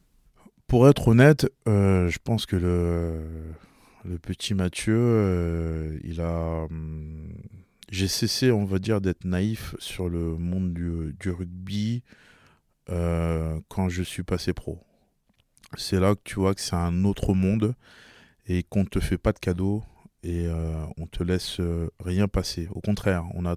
[0.74, 6.64] Pour être honnête, euh, je pense que le, petit Mathieu, euh, il a.
[6.64, 7.32] Hum,
[7.92, 12.02] j'ai cessé, on va dire, d'être naïf sur le monde du, rugby
[12.90, 14.80] euh, quand je suis passé pro.
[15.76, 17.76] C'est là que tu vois que c'est un autre monde
[18.48, 19.84] et qu'on ne te fait pas de cadeaux
[20.24, 21.60] et euh, on te laisse
[22.00, 22.66] rien passer.
[22.72, 23.54] Au contraire, on n'a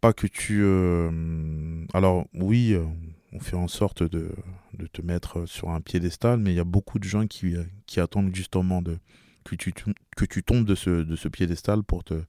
[0.00, 0.62] pas que tu...
[1.94, 2.76] alors oui,
[3.32, 4.30] on fait en sorte de,
[4.92, 7.54] te mettre sur un piédestal, mais il y a beaucoup de gens qui,
[7.86, 8.98] qui attendent justement de,
[9.44, 9.72] que, tu,
[10.16, 12.22] que tu tombes de ce, de ce piédestal pour te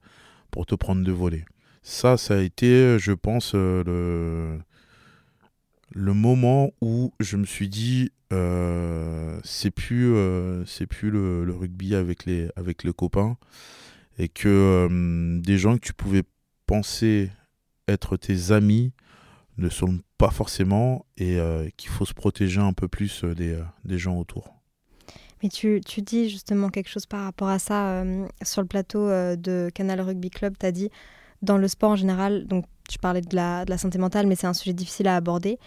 [0.50, 1.44] pour te prendre de voler.
[1.82, 4.60] Ça, ça a été, je pense, euh, le,
[5.92, 11.94] le moment où je me suis dit, euh, c'est plus, euh, c'est plus le, rugby
[11.94, 13.36] avec les, avec les copains,
[14.18, 16.24] et que des gens que tu pouvais
[16.66, 17.30] penser
[17.88, 18.92] être tes amis
[19.60, 21.38] ne sont pas forcément, et
[21.76, 24.60] qu'il faut se protéger un peu plus des, des gens autour.
[25.42, 29.08] Mais tu, tu, dis justement quelque chose par rapport à ça euh, sur le plateau
[29.08, 30.54] euh, de Canal Rugby Club.
[30.58, 30.90] Tu as dit,
[31.40, 34.34] dans le sport en général, donc tu parlais de la, de la santé mentale, mais
[34.34, 35.58] c'est un sujet difficile à aborder.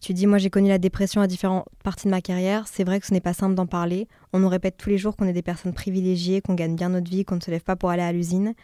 [0.00, 2.68] Tu dis, moi j'ai connu la dépression à différentes parties de ma carrière.
[2.68, 4.06] C'est vrai que ce n'est pas simple d'en parler.
[4.32, 7.10] On nous répète tous les jours qu'on est des personnes privilégiées, qu'on gagne bien notre
[7.10, 8.54] vie, qu'on ne se lève pas pour aller à l'usine.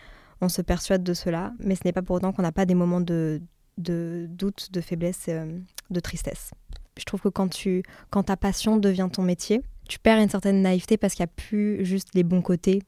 [0.40, 2.74] On se persuade de cela, mais ce n'est pas pour autant qu'on n'a pas des
[2.74, 3.40] moments de,
[3.78, 5.58] de doute, de faiblesse, euh,
[5.90, 6.50] de tristesse.
[6.96, 10.62] Je trouve que quand, tu, quand ta passion devient ton métier, tu perds une certaine
[10.62, 12.82] naïveté parce qu'il n'y a plus juste les bons côtés.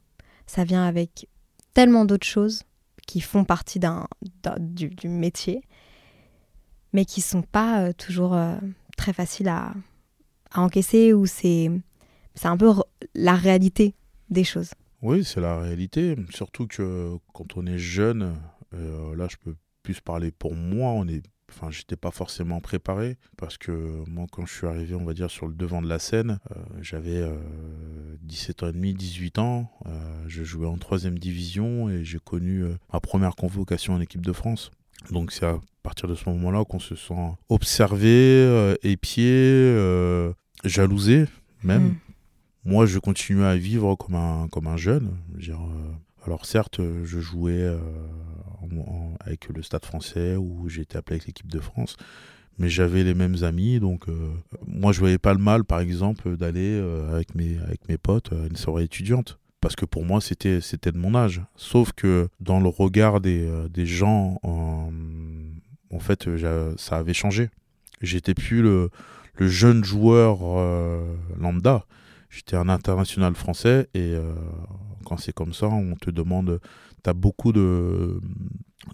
[0.47, 1.29] Ça vient avec
[1.75, 2.63] tellement d'autres choses
[3.07, 4.07] qui font partie d'un,
[4.59, 5.63] du, métier,
[6.93, 8.57] mais qui sont pas euh, toujours euh,
[8.97, 9.75] très faciles à,
[10.55, 11.71] encaisser ou c'est,
[12.35, 12.73] c'est un peu
[13.15, 13.95] la réalité
[14.31, 14.71] des choses.
[15.03, 16.17] Oui, c'est la réalité.
[16.31, 18.35] Surtout que quand on est jeune,
[18.73, 19.55] là je peux
[19.87, 24.45] plus parler pour moi, on est enfin j'étais pas forcément préparé parce que moi quand
[24.47, 27.25] je suis arrivé on va dire sur le devant de la scène euh, j'avais
[28.23, 32.19] 17 euh, ans et demi 18 ans euh, je jouais en troisième division et j'ai
[32.19, 34.73] connu ma première convocation en équipe de France
[35.13, 37.15] donc c'est à partir de ce moment là qu'on se sent
[37.49, 39.73] observé épié
[40.65, 41.27] jalousé
[41.63, 41.97] même hmm.
[42.65, 45.61] moi je continuais à vivre comme un comme un jeune dire,
[46.27, 47.67] alors certes je jouais
[49.21, 51.97] avec le Stade français où été appelé avec l'équipe de France.
[52.59, 54.31] Mais j'avais les mêmes amis, donc euh,
[54.67, 58.33] moi je voyais pas le mal, par exemple, d'aller euh, avec, mes, avec mes potes
[58.33, 59.39] à une soirée étudiante.
[59.61, 61.43] Parce que pour moi, c'était, c'était de mon âge.
[61.57, 66.29] Sauf que dans le regard des, euh, des gens, en fait,
[66.79, 67.51] ça avait changé.
[68.01, 68.91] J'étais plus le,
[69.35, 70.39] le jeune joueur
[71.39, 71.85] lambda.
[72.37, 74.35] J'étais un international français et euh,
[75.07, 76.61] quand c'est comme ça, on te demande,
[77.03, 78.21] tu as beaucoup de,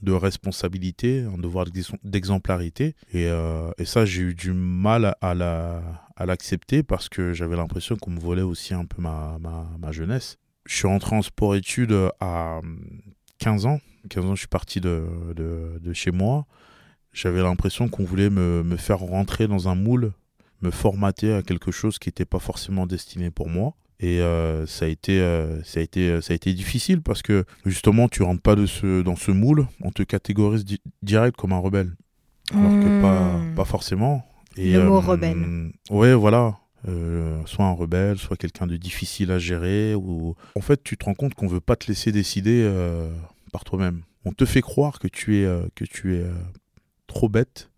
[0.03, 1.67] de responsabilités, un devoir
[2.05, 2.95] d'exemplarité.
[3.13, 5.83] Et, euh, et, ça, j'ai eu du mal à, la,
[6.17, 10.39] à l'accepter parce que j'avais l'impression qu'on me volait aussi un peu ma, ma, jeunesse.
[10.67, 12.61] Je suis rentré en sport-études à
[13.39, 13.81] 15 ans.
[14.11, 16.47] 15 ans, je suis parti de, de, de chez moi.
[17.13, 20.13] J'avais l'impression qu'on voulait me, me faire rentrer dans un moule
[20.63, 23.75] me formater à quelque chose qui n'était pas forcément destiné pour moi.
[24.03, 27.23] Et euh, ça, a été, euh, ça, a été, euh, ça a été difficile parce
[27.23, 30.65] que justement, tu rentres pas de ce, dans ce moule, on te catégorise
[31.03, 31.93] direct comme un rebelle.
[32.53, 33.55] Alors que pas, hmm.
[33.55, 34.27] pas forcément.
[34.57, 35.71] Et, Le mot rebelle.
[35.89, 36.59] Ouais, voilà.
[37.47, 39.95] soit un rebelle, soit quelqu'un de difficile à gérer.
[39.95, 40.35] Ou...
[40.57, 42.69] En fait, tu te rends compte qu'on veut pas te laisser décider
[43.53, 44.03] par toi-même.
[44.25, 46.25] On te fait croire que tu es, que tu es
[47.07, 47.71] trop bête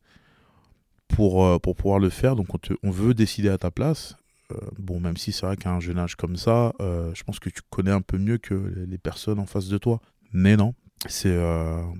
[1.07, 2.35] pour, pour pouvoir le faire.
[2.35, 4.17] Donc on, on veut décider à ta place.
[4.55, 7.39] Euh, bon, même si c'est vrai qu'à un jeune âge comme ça, euh, je pense
[7.39, 10.01] que tu connais un peu mieux que les personnes en face de toi.
[10.33, 10.75] Mais non,
[11.07, 11.39] c'est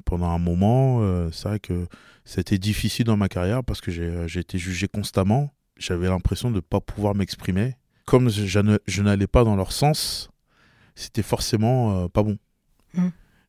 [0.05, 1.87] pendant un moment, c'est vrai que
[2.25, 5.55] c'était difficile dans ma carrière parce que j'ai été jugé constamment.
[5.79, 7.77] J'avais l'impression de ne pas pouvoir m'exprimer.
[8.07, 10.31] Comme je, n'allais pas dans leur sens,
[10.97, 12.39] c'était forcément pas bon.
[12.95, 13.09] Mmh.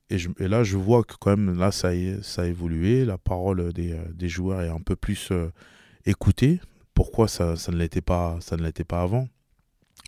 [0.10, 3.06] Et, et, là, je vois que quand même, là, ça a, ça a évolué.
[3.06, 5.50] La parole des, euh, des joueurs est un peu plus euh,
[6.06, 6.60] écoutée.
[6.96, 9.28] Pourquoi ça, ne l'était pas, ça ne l'était pas avant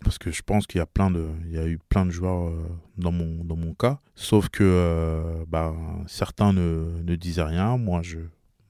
[0.02, 2.10] Parce que je pense qu'il y a plein de, il y a eu plein de
[2.10, 4.00] joueurs euh, dans mon, dans mon cas.
[4.16, 5.72] Sauf que bah,
[6.08, 7.76] certains ne, disaient rien.
[7.76, 8.18] Moi, je,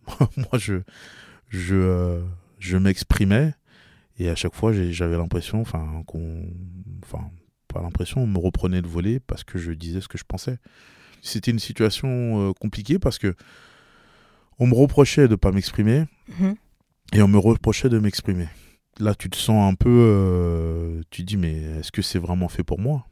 [0.37, 0.83] moi, je,
[1.49, 2.21] je,
[2.59, 3.55] je m'exprimais.
[4.19, 6.45] Et à chaque fois, j'avais l'impression, enfin, qu'on,
[7.05, 7.31] enfin,
[7.69, 10.59] pas l'impression, on me reprenait le volet parce que je disais ce que je pensais.
[11.23, 12.09] C'était une situation
[12.49, 13.35] euh, compliquée parce que
[14.59, 16.05] on me reprochait de pas m'exprimer
[16.41, 16.57] mhm.
[17.13, 18.49] Et on me reprochait de m'exprimer.
[18.99, 22.49] Là, tu te sens un peu, euh, tu te dis mais est-ce que c'est vraiment
[22.49, 23.07] fait pour moi?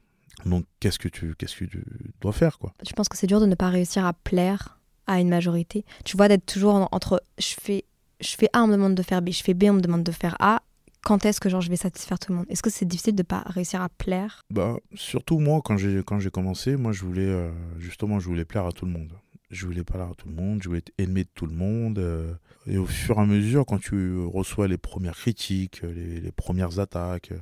[0.44, 1.82] Donc qu'est-ce que tu, qu'est-ce que tu
[2.20, 2.74] dois faire quoi?
[2.86, 5.84] Je pense que c'est dur de ne pas réussir à plaire à une majorité.
[6.04, 7.84] Tu vois d'être toujours entre je fais
[8.20, 10.02] je fais A, on me demande de faire B, je fais B, on me demande
[10.02, 10.62] de faire A,
[11.06, 12.46] quand est-ce que genre je vais satisfaire tout le monde?
[12.48, 14.42] Est-ce que c'est difficile de pas réussir à plaire?
[14.50, 18.44] Bah surtout moi quand j'ai quand j'ai commencé, moi je voulais euh, justement je voulais
[18.44, 19.12] plaire à tout le monde.
[19.50, 21.98] Je voulais plaire à tout le monde, je voulais être aimé de tout le monde.
[21.98, 22.34] Euh,
[22.66, 26.80] et au fur et à mesure, quand tu reçois les premières critiques, les, les premières
[26.80, 27.32] attaques,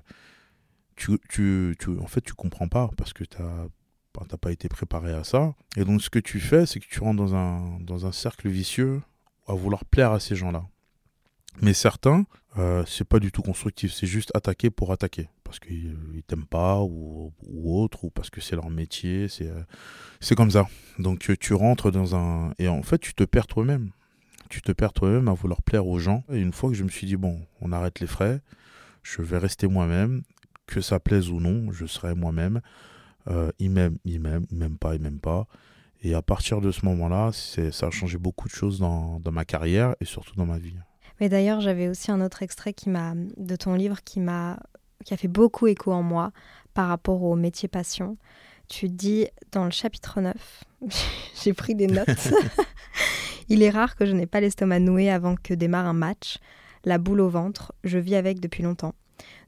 [0.96, 5.12] tu, tu, tu, en fait tu comprends pas parce que tu n'as pas été préparé
[5.12, 5.54] à ça.
[5.76, 8.48] Et donc ce que tu fais, c'est que tu rentres dans un, dans un cercle
[8.48, 9.00] vicieux
[9.46, 10.64] à vouloir plaire à ces gens-là.
[11.62, 12.26] Mais certains,
[12.58, 15.28] euh, c'est pas du tout constructif, c'est juste attaquer pour attaquer.
[15.54, 17.32] Parce qu'ils ne t'aiment pas ou,
[17.64, 19.62] autre, ou parce que c'est leur métier, c'est euh,
[20.18, 20.66] c'est comme ça.
[20.98, 22.54] Donc tu rentres dans un...
[22.58, 23.90] Et en fait, tu te perds toi-même.
[24.48, 26.24] Tu te perds toi-même à vouloir plaire aux gens.
[26.32, 28.40] Et une fois que je me suis dit, bon, on arrête les frais,
[29.04, 30.22] je vais rester moi-même,
[30.66, 32.60] que ça plaise ou non, je serai moi-même.
[33.28, 35.46] Euh, il m'aime, il m'aime, il m'aime pas, il m'aime pas.
[36.02, 39.44] Et à partir de ce moment-là, ça a changé beaucoup de choses dans, dans ma
[39.44, 40.74] carrière et surtout dans ma vie.
[41.20, 44.58] Mais d'ailleurs, j'avais aussi un autre extrait qui m'a de ton livre qui m'a
[45.04, 46.32] qui a fait beaucoup écho en moi
[46.74, 48.16] par rapport au métier passion.
[48.68, 50.64] Tu dis dans le chapitre 9,
[51.42, 52.08] j'ai pris des notes.
[53.48, 56.38] Il est rare que je n'ai pas l'estomac noué avant que démarre un match.
[56.84, 58.94] La boule au ventre, je vis avec depuis longtemps.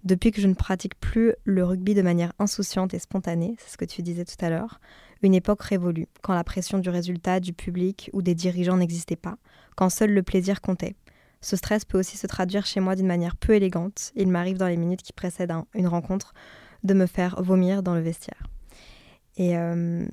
[0.05, 3.77] Depuis que je ne pratique plus le rugby de manière insouciante et spontanée, c'est ce
[3.77, 4.81] que tu disais tout à l'heure,
[5.23, 9.37] une époque révolue, quand la pression du résultat, du public ou des dirigeants n'existait pas,
[9.75, 10.95] quand seul le plaisir comptait.
[11.41, 14.13] Ce stress peut aussi se traduire chez moi d'une manière peu élégante.
[14.17, 16.35] Il m'arrive dans les minutes qui précèdent une rencontre
[16.83, 18.47] de me faire vomir dans le vestiaire.
[19.37, 20.07] Et euh,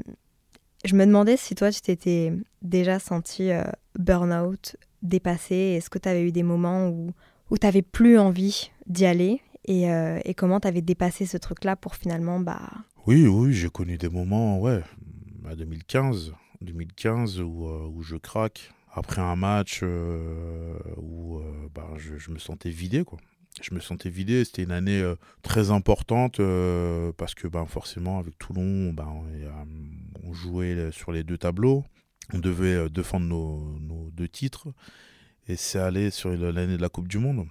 [0.86, 3.64] je me demandais si toi, tu t'étais déjà senti euh,
[3.98, 5.56] burn-out, dépassé.
[5.56, 7.12] Est-ce que tu avais eu des moments où,
[7.50, 9.42] où tu n'avais plus envie d'y aller?
[9.66, 12.40] Et, euh, comment tu avais dépassé ce truc-là pour finalement...
[12.40, 12.70] Bah...
[13.08, 14.82] Oui, oui, j'ai connu des moments, ouais,
[15.50, 22.32] à 2015, 2015 où, où je craque après un match euh, où euh, bah, je,
[22.32, 23.20] me sentais vidé quoi.
[23.62, 26.42] Je me sentais vidé, c'était une année euh, très importante
[27.18, 29.08] parce que ben, forcément avec Toulon, ben,
[30.24, 31.84] on jouait sur les deux tableaux,
[32.34, 34.68] on devait défendre nos, deux titres
[35.48, 37.48] et c'est allé sur l'année de la Coupe du Monde.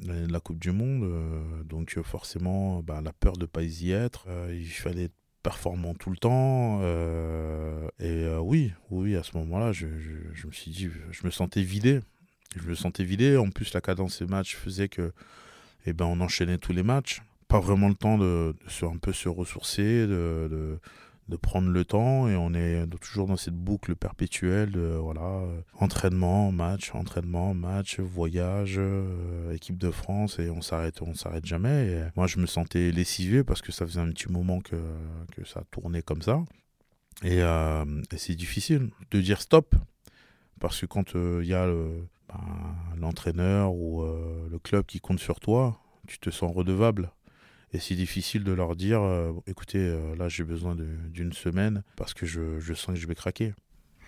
[0.00, 3.92] L'année de la Coupe du Monde, donc forcément ben, la peur de ne pas y
[3.92, 5.10] être, il fallait
[5.46, 6.80] performant tout le temps.
[6.82, 11.62] Euh, et euh, oui, oui, à ce moment-là, je, me suis dit, je me sentais
[11.62, 12.00] vidé.
[12.56, 13.36] Je me sentais vidé.
[13.36, 15.12] En plus, la cadence des matchs faisait que,
[15.86, 17.22] eh ben, on enchaînait tous les matchs.
[17.46, 20.78] Pas vraiment le temps de, se, un peu se ressourcer, de, de
[21.34, 26.52] prendre le temps et on est toujours dans cette boucle perpétuelle de voilà euh, entraînement
[26.52, 32.04] match entraînement match voyage euh, équipe de France et on s'arrête on s'arrête jamais.
[32.14, 34.76] Moi je me sentais lessivé parce que ça faisait un petit moment que,
[35.32, 36.44] que ça tournait comme ça.
[37.24, 37.84] Et, euh,
[38.16, 39.74] c'est difficile de dire stop
[40.60, 42.40] parce que quand il y a ben,
[42.96, 47.10] l'entraîneur ou le club qui compte sur toi tu te sens redevable
[47.72, 52.14] et c'est difficile de leur dire, euh, écoutez, euh, là j'ai besoin d'une semaine parce
[52.14, 53.54] que je, je, sens que je vais craquer.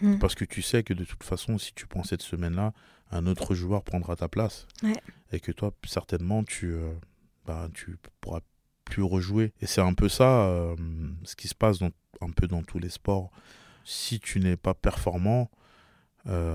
[0.00, 0.18] Hmm.
[0.18, 2.72] Parce que tu sais que de toute façon, si tu prends cette semaine-là,
[3.10, 4.66] un autre joueur prendra ta place.
[5.32, 6.92] Et que toi, certainement, tu euh,
[7.46, 8.40] bah, tu pourras
[8.84, 9.52] plus rejouer.
[9.60, 10.74] Et c'est un peu ça,
[11.24, 11.90] ce qui se passe dans,
[12.20, 13.30] un peu dans tous les sports.
[13.84, 15.50] Si tu n'es pas performant,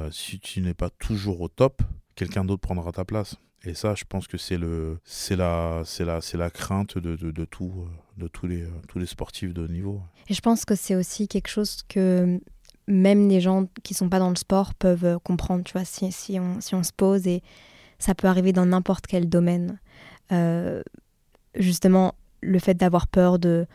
[0.10, 1.84] si tu n'es pas toujours au top,
[2.16, 3.38] quelqu'un d'autre prendra ta place.
[3.66, 7.16] Et ça, je pense que c'est le, c'est la, c'est la, c'est la crainte de,
[7.16, 10.02] de, tout, de tous les, tous les sportifs de haut niveau.
[10.28, 12.40] Et je pense que c'est aussi quelque chose que
[12.88, 15.64] même les gens qui sont pas dans le sport peuvent comprendre.
[15.64, 17.42] Tu vois, si, on, si on se pose et
[18.00, 19.80] ça peut arriver dans n'importe quel domaine.
[20.34, 20.84] Euh,
[21.56, 23.66] justement, le fait d'avoir peur de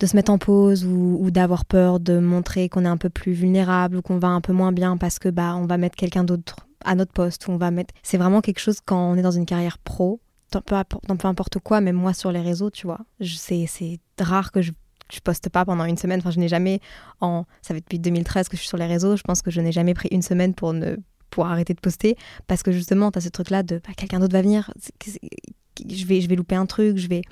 [0.00, 3.10] de se mettre en pause ou, ou d'avoir peur de montrer qu'on est un peu
[3.10, 5.94] plus vulnérable ou qu'on va un peu moins bien parce que bah on va mettre
[5.94, 7.94] quelqu'un d'autre à notre poste, où on va mettre.
[8.02, 11.80] C'est vraiment quelque chose quand on est dans une carrière pro, dans peu, importe quoi,
[11.80, 13.00] même moi sur les réseaux, tu vois.
[13.20, 14.72] C'est rare que je
[15.12, 16.20] je poste pas pendant une semaine.
[16.20, 16.80] Enfin, je n'ai jamais,
[17.20, 19.60] en, ça fait depuis 2013 que je suis sur les réseaux, je pense que je
[19.60, 20.96] n'ai jamais pris une semaine pour, ne,
[21.28, 22.16] pour arrêter de poster.
[22.46, 24.72] Parce que justement, tu as ce truc-là de bah, quelqu'un d'autre va venir,
[25.04, 27.22] je vais, je vais louper un truc, je vais.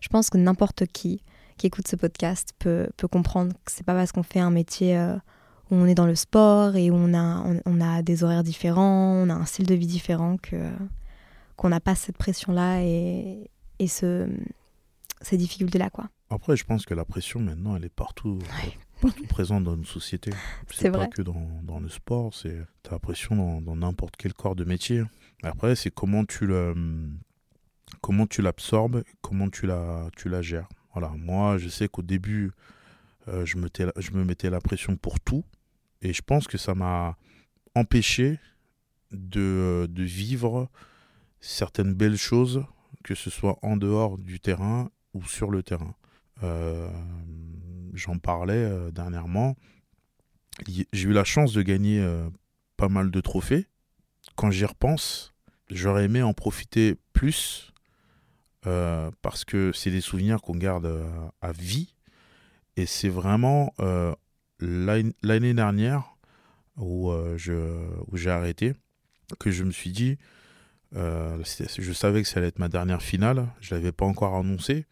[0.00, 1.22] Je pense que n'importe qui
[1.56, 4.96] qui écoute ce podcast peut, peut comprendre que c'est pas parce qu'on fait un métier.
[4.96, 5.16] Euh,
[5.70, 9.12] où on est dans le sport et où on a, on, a des horaires différents,
[9.14, 10.56] on a un style de vie différent, que
[11.56, 14.28] qu'on n'a pas cette pression-là et, et ce,
[15.22, 15.88] ces difficultés-là.
[15.88, 16.10] quoi.
[16.28, 18.38] Après, je pense que la pression, maintenant, elle est partout,
[19.00, 20.32] partout présente dans une société.
[20.70, 24.54] C'est pas que dans, dans, le sport, c'est as la pression dans n'importe quel corps
[24.54, 25.02] de métier.
[25.42, 26.74] Après, c'est comment tu le
[28.00, 30.68] comment tu l'absorbes, comment tu la, tu la gères.
[30.92, 32.52] Voilà, moi, je sais qu'au début,
[33.28, 35.44] euh, je, me je me mettais la pression pour tout.
[36.02, 37.16] Et je pense que ça m'a
[37.74, 38.38] empêché
[39.12, 40.68] de, de, vivre
[41.40, 42.64] certaines belles choses,
[43.04, 45.94] que ce soit en dehors du terrain ou sur le terrain.
[46.42, 46.90] Euh,
[47.94, 49.56] j'en parlais euh, dernièrement.
[50.66, 52.28] J'ai eu la chance de gagner euh,
[52.76, 53.66] pas mal de trophées.
[54.36, 55.34] Quand j'y repense,
[55.70, 57.72] j'aurais aimé en profiter plus
[59.22, 60.92] parce que c'est des souvenirs qu'on garde
[61.40, 61.94] à vie.
[62.74, 63.72] Et c'est vraiment
[64.60, 66.16] l'année dernière,
[66.76, 67.36] où, euh,
[68.08, 68.74] où j'ai arrêté,
[69.38, 70.18] que je me suis dit,
[70.94, 71.42] euh,
[71.78, 74.86] je savais que ça allait être ma dernière finale, je ne l'avais pas encore annoncé,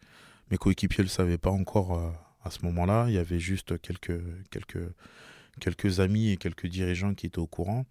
[0.51, 2.11] mes coéquipiers ne le savaient pas encore euh,
[2.43, 4.93] à ce moment-là, il y avait juste quelques, quelques,
[5.59, 7.85] quelques amis et quelques dirigeants qui étaient au courant,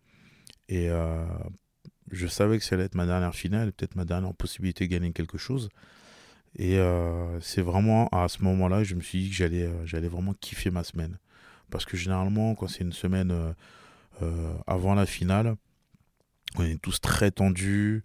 [0.68, 0.88] et
[2.10, 5.12] je savais que ça allait être ma dernière finale, peut-être ma dernière possibilité de gagner
[5.12, 5.68] quelque chose.
[6.56, 6.78] Et
[7.40, 9.34] c'est vraiment à ce moment-là que je me suis dit que
[9.84, 11.18] j'allais vraiment kiffer ma semaine.
[11.74, 13.52] Parce que généralement, quand c'est une semaine euh,
[14.22, 15.56] euh, avant la finale,
[16.54, 18.04] on est tous très tendus.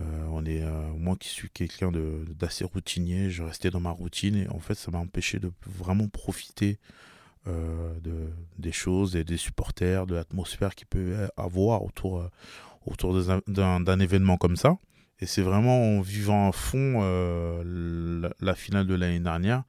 [0.00, 0.64] Euh, on est,
[0.98, 4.90] moi qui suis quelqu'un d'assez routinier, je restais dans ma routine et en fait ça
[4.90, 6.80] m'a empêché de vraiment profiter
[7.46, 12.28] de, des choses et des supporters, de l'atmosphère qu'il peut avoir autour,
[12.84, 13.14] autour
[13.46, 14.76] d'un événement comme ça.
[15.20, 17.00] Et c'est vraiment en vivant à fond
[18.40, 19.62] la, finale de l'année dernière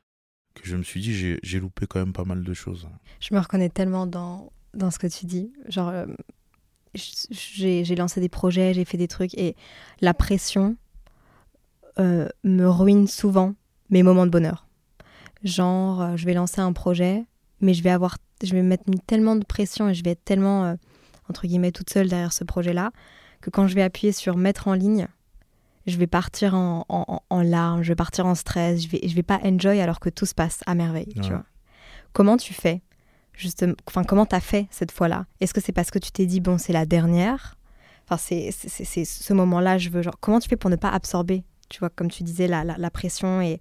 [0.62, 2.88] que je me suis dit, j'ai loupé quand même pas mal de choses.
[3.20, 5.52] Je me reconnais tellement dans, dans ce que tu dis.
[5.68, 6.06] Genre, euh,
[6.94, 9.56] j'ai lancé des projets, j'ai fait des trucs, et
[10.02, 10.76] la pression
[12.00, 13.56] euh, me ruine souvent
[13.90, 14.68] mes moments de bonheur.
[15.44, 17.26] Genre, euh, je vais lancer un projet,
[17.62, 20.76] mais je vais avoir, je vais mettre tellement de pression et je vais être tellement,
[21.30, 22.92] entre guillemets, toute seule derrière ce projet-là,
[23.42, 25.08] que quand je vais appuyer sur mettre en ligne,
[25.88, 29.24] je vais partir en, en, larmes, je vais partir en stress, je vais, je vais
[29.24, 31.14] pas enjoy alors que tout se passe à merveille.
[31.22, 31.44] Tu vois.
[32.14, 32.82] Comment tu fais
[33.34, 35.26] justement, enfin, comment t'as fait cette fois-là?
[35.42, 37.58] Est-ce que c'est parce que tu t'es dit, bon, c'est la dernière?
[38.08, 41.80] Enfin, c'est ce moment-là, je veux, genre, comment tu fais pour ne pas absorber, tu
[41.80, 43.60] vois, comme tu disais, la, la, pression et,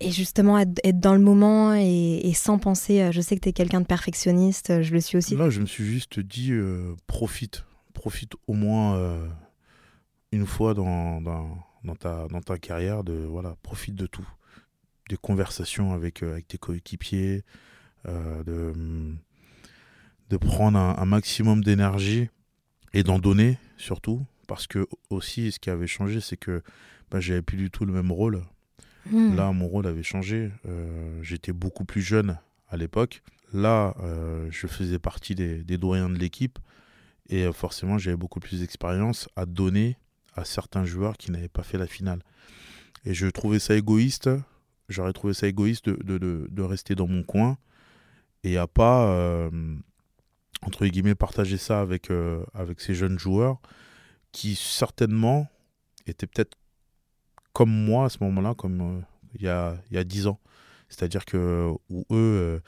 [0.00, 3.52] et justement être, dans le moment et, sans penser, euh, je sais que tu es
[3.52, 5.34] quelqu'un de perfectionniste, je le suis aussi.
[5.34, 7.64] Là, je me suis juste dit, euh, profite,
[7.94, 8.96] profite au moins.
[8.96, 9.26] Euh,
[10.32, 14.28] une fois dans, dans, ta, dans ta carrière, de, voilà, profite de tout.
[15.08, 17.42] Des conversations avec, euh, avec tes coéquipiers,
[18.06, 18.72] euh, de,
[20.28, 22.28] de prendre un, maximum d'énergie
[22.92, 24.24] et d'en donner surtout.
[24.46, 26.62] Parce que aussi, ce qui avait changé, c'est que
[27.10, 28.42] bah, j'avais plus du tout le même rôle.
[29.10, 29.34] Hmm.
[29.34, 30.50] Là, mon rôle avait changé.
[30.66, 33.22] Euh, j'étais beaucoup plus jeune à l'époque.
[33.52, 33.96] Là,
[34.50, 36.60] je faisais partie des, des doyens de l'équipe
[37.28, 39.96] et forcément, j'avais beaucoup plus d'expérience à donner
[40.34, 42.20] à certains joueurs qui n'avaient pas fait la finale.
[43.04, 44.28] Et je trouvais ça égoïste,
[44.88, 47.56] j'aurais trouvé ça égoïste de, de, de, rester dans mon coin
[48.44, 49.50] et à pas, euh,
[50.62, 53.60] entre guillemets, partager ça avec, euh, avec ces jeunes joueurs
[54.32, 55.48] qui certainement
[56.06, 56.56] étaient peut-être
[57.52, 59.00] comme moi à ce moment-là, comme euh,
[59.34, 60.38] il, y a, y a 10 ans.
[60.88, 62.60] C'est-à-dire que où eux,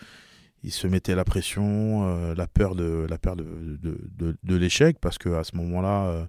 [0.62, 3.44] ils se mettaient la pression, la peur de, la peur de,
[3.82, 6.28] de, de l'échec, parce qu'à ce moment-là,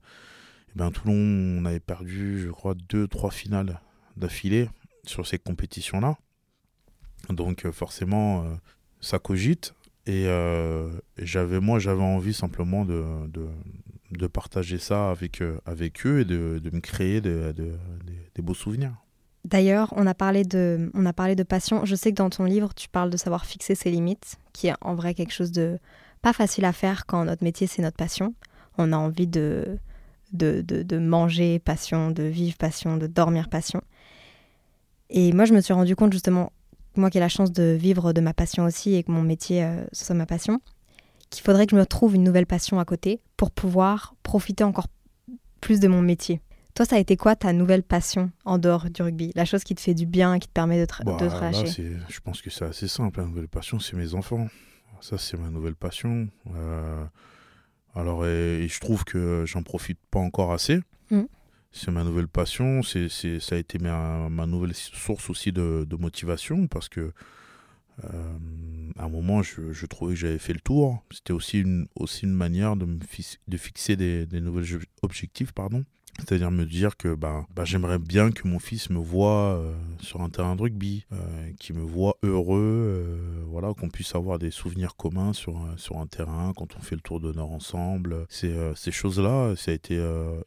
[0.76, 3.80] eh ben, Toulon, on avait perdu, je crois, deux, trois finales
[4.18, 4.70] d'affilée
[5.06, 6.18] sur ces compétitions-là.
[7.30, 8.46] Donc forcément,
[9.00, 9.74] ça cogite.
[10.10, 13.04] Euh, et, j'avais, moi, j'avais envie simplement de,
[14.12, 18.94] de, partager ça avec, euh, avec eux et de, de me créer des beaux souvenirs.
[19.46, 21.86] D'ailleurs, on, a parlé de, on a parlé de passion.
[21.86, 24.74] Je sais que dans ton livre, tu parles de savoir fixer ses limites, qui est
[24.82, 25.78] en vrai quelque chose de
[26.22, 28.34] pas facile à faire quand notre métier, c'est notre passion.
[28.78, 29.78] On a envie de,
[30.34, 33.82] de, de, de manger passion, de vivre passion, de dormir passion.
[35.10, 36.52] Et moi, je me suis rendu compte justement
[36.96, 39.64] moi qui ai la chance de vivre de ma passion aussi et que mon métier
[39.64, 40.60] euh, soit ma passion,
[41.30, 44.88] qu'il faudrait que je me trouve une nouvelle passion à côté pour pouvoir profiter encore
[45.62, 46.42] plus de mon métier.
[46.76, 49.32] Toi, ça a été quoi ta nouvelle passion en dehors du rugby?
[49.36, 52.20] La chose qui te fait du bien, qui te permet de, te, bah, relâcher Je
[52.20, 53.20] pense que c'est assez simple.
[53.20, 54.48] La nouvelle passion, c'est mes enfants.
[55.00, 56.30] Ça, c'est ma nouvelle passion.
[56.56, 57.06] Euh,
[57.96, 60.80] alors, et, je trouve que j'en profite pas encore assez.
[61.12, 61.24] Mmh
[61.76, 65.88] c'est ma nouvelle passion, c'est, c'est, ça a été ma, ma nouvelle source aussi de,
[65.90, 67.12] de motivation parce que
[68.04, 68.38] euh,
[68.98, 71.04] à un moment, je, je, trouvais que j'avais fait le tour.
[71.12, 73.00] C'était aussi une, aussi une manière de, me
[73.48, 74.62] de fixer des, des nouveaux
[75.02, 75.52] objectifs.
[75.52, 75.84] Pardon.
[76.20, 80.22] C'est-à-dire me dire que bah, bah, j'aimerais bien que mon fils me voit euh, sur
[80.22, 84.52] un terrain de rugby, euh, qu'il me voit heureux, euh, voilà, qu'on puisse avoir des
[84.52, 88.26] souvenirs communs sur, sur un terrain, quand on fait le tour d'honneur ensemble.
[88.30, 89.98] Ces choses-là, ça, a été,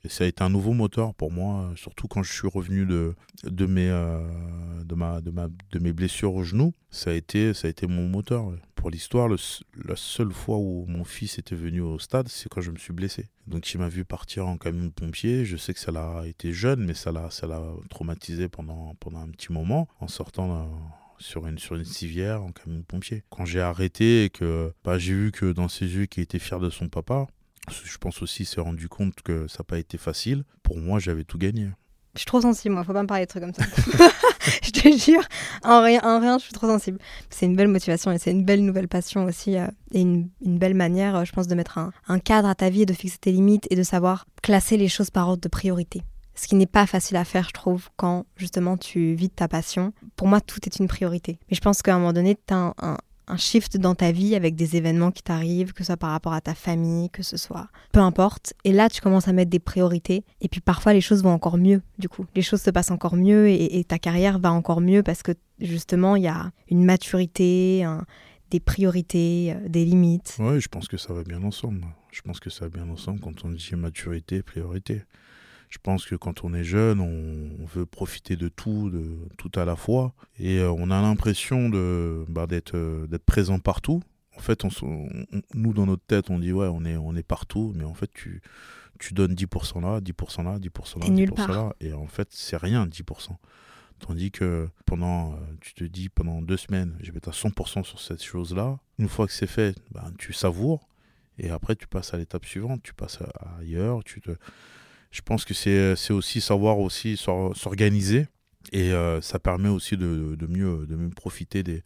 [0.09, 3.15] ça a été un nouveau moteur pour moi, surtout quand je suis revenu de,
[3.45, 3.89] de, mes,
[4.85, 6.73] de, ma, de, ma, de mes blessures au genou.
[6.91, 8.53] Ça a été, ça a été mon moteur.
[8.75, 12.71] Pour l'histoire, la seule fois où mon fils était venu au stade, c'est quand je
[12.71, 13.27] me suis blessé.
[13.47, 15.45] Donc il m'a vu partir en camion de pompier.
[15.45, 19.21] Je sais que ça l'a été jeune, mais ça l'a, ça l'a traumatisé pendant, pendant
[19.21, 20.65] un petit moment en sortant euh,
[21.19, 23.23] sur une, sur une civière en camion de pompier.
[23.31, 26.59] Quand j'ai arrêté et que bah, j'ai vu que dans ses yeux qu'il était fier
[26.59, 27.27] de son papa,
[27.69, 30.45] je pense aussi s'est rendu compte que ça n'a pas été facile.
[30.63, 31.69] Pour moi, j'avais tout gagné.
[32.17, 32.83] Je suis trop sensible, moi.
[32.83, 33.63] Faut pas me parler de trucs comme ça.
[34.63, 35.23] je te jure,
[35.63, 36.99] en rien, en rien, je suis trop sensible.
[37.29, 40.75] C'est une belle motivation et c'est une belle nouvelle passion aussi euh, et une, belle
[40.75, 43.33] manière, euh, je pense, de mettre un, cadre à ta vie et de fixer tes
[43.33, 46.03] limites et de savoir classer les choses par ordre de priorité.
[46.35, 49.49] Ce qui n'est pas facile à faire, je trouve, quand justement tu vis de ta
[49.49, 49.93] passion.
[50.17, 51.39] Pour moi, tout est une priorité.
[51.51, 52.97] Mais je pense qu'à un moment donné, tu as un
[53.37, 56.41] shift dans ta vie avec des événements qui t'arrivent, que ce soit par rapport à
[56.41, 58.55] ta famille, que ce soit peu importe.
[58.65, 60.25] Et là, tu commences à mettre des priorités.
[60.41, 62.27] Et puis parfois, les choses vont encore mieux, du coup.
[62.37, 66.17] Les choses se passent encore mieux et, ta carrière va encore mieux parce que justement,
[66.17, 67.85] il y a une maturité,
[68.51, 70.37] des priorités, euh, des limites.
[70.39, 71.85] Oui, je pense que ça va bien ensemble.
[72.13, 75.03] Je pense que ça va bien ensemble quand on dit maturité, priorité.
[75.69, 79.65] Je pense que quand on est jeune, on, veut profiter de tout, de tout à
[79.65, 84.03] la fois, et euh, on a l'impression de bah, d'être euh, d'être présent partout.
[84.37, 85.09] En fait, on,
[85.55, 88.11] nous dans notre tête, on dit ouais, on est on est partout, mais en fait,
[88.15, 88.41] tu
[88.99, 92.87] tu donnes 10% là, 10% là, 10% là, 10% là, et en fait, c'est rien
[92.87, 93.31] 10%.
[93.99, 97.83] Tandis que pendant, euh, tu te dis pendant deux semaines, je vais être à 100%
[97.83, 98.79] sur cette chose-là.
[98.99, 100.87] Une fois que c'est fait, ben, tu savoures.
[101.39, 103.19] Et après, tu passes à l'étape suivante, tu passes
[103.59, 104.31] ailleurs, tu te,
[105.17, 108.27] je pense que c'est aussi savoir aussi s'organiser
[108.71, 111.83] et euh, ça permet aussi de, de, mieux, de mieux profiter des,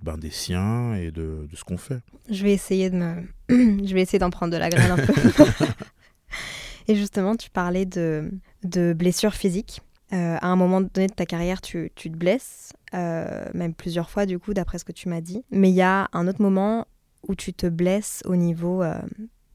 [0.00, 1.98] ben, des siens et de, de ce qu'on fait.
[2.30, 3.14] Je vais essayer de me...
[3.48, 5.12] je vais essayer d'en prendre de la graine un peu.
[6.86, 8.30] et justement, tu parlais de,
[8.62, 9.80] de blessures physiques.
[10.12, 14.10] Euh, à un moment donné de ta carrière, tu, tu te blesses, euh, même plusieurs
[14.10, 15.42] fois du coup, d'après ce que tu m'as dit.
[15.50, 16.86] Mais il y a un autre moment
[17.26, 18.84] où tu te blesses au niveau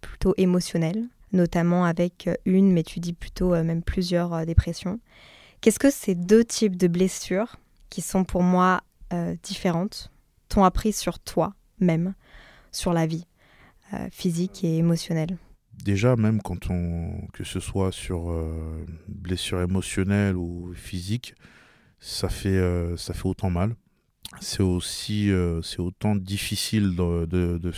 [0.01, 4.99] plutôt émotionnel notamment avec euh, une, mais tu dis plutôt euh, même plusieurs euh, dépressions.
[5.61, 7.57] Qu'est-ce que ces deux types de blessures,
[7.89, 8.82] qui sont pour moi
[9.41, 10.11] différentes,
[10.49, 12.13] t'ont appris sur toi même,
[12.71, 13.26] sur la vie
[14.11, 15.38] physique et émotionnelle?
[15.73, 18.32] Déjà, même quand on, que ce soit sur
[19.07, 21.34] blessure émotionnelle ou physique,
[21.99, 22.59] ça fait,
[22.97, 23.76] ça fait autant mal.
[24.41, 25.32] C'est aussi,
[25.63, 27.71] c'est autant difficile de, de, de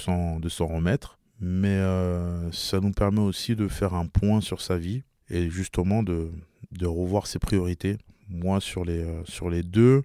[0.49, 5.03] s'en remettre mais euh, ça nous permet aussi de faire un point sur sa vie
[5.29, 6.31] et justement de,
[6.71, 7.97] de revoir ses priorités.
[8.29, 10.03] Moi, sur les, euh, sur les deux,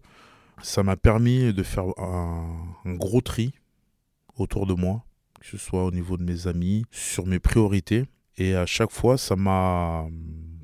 [0.63, 3.53] ça m'a permis de faire un, gros tri
[4.37, 5.05] autour de moi,
[5.41, 8.05] que ce soit au niveau de mes amis, sur mes priorités.
[8.37, 10.07] Et à chaque fois, ça m'a,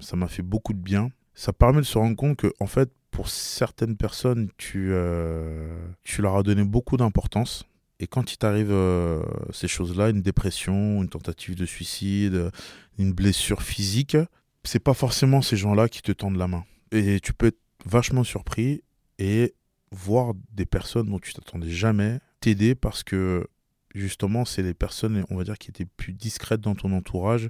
[0.00, 1.10] ça m'a fait beaucoup de bien.
[1.34, 6.22] Ça permet de se rendre compte que, en fait, pour certaines personnes, tu, euh, tu
[6.22, 7.64] leur as donné beaucoup d'importance.
[8.00, 9.22] Et quand il t'arrive euh,
[9.52, 12.50] ces choses-là, une dépression, une tentative de suicide,
[12.98, 14.16] une blessure physique,
[14.64, 16.64] c'est pas forcément ces gens-là qui te tendent la main.
[16.92, 18.82] Et tu peux être vachement surpris
[19.18, 19.54] et
[19.90, 23.46] voir des personnes dont tu t'attendais jamais t'aider parce que
[23.94, 27.48] justement, c'est les personnes, on va dire, qui étaient plus discrètes dans ton entourage,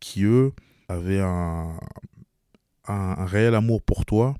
[0.00, 0.52] qui eux
[0.88, 1.78] avaient un
[2.88, 4.34] réel amour pour toi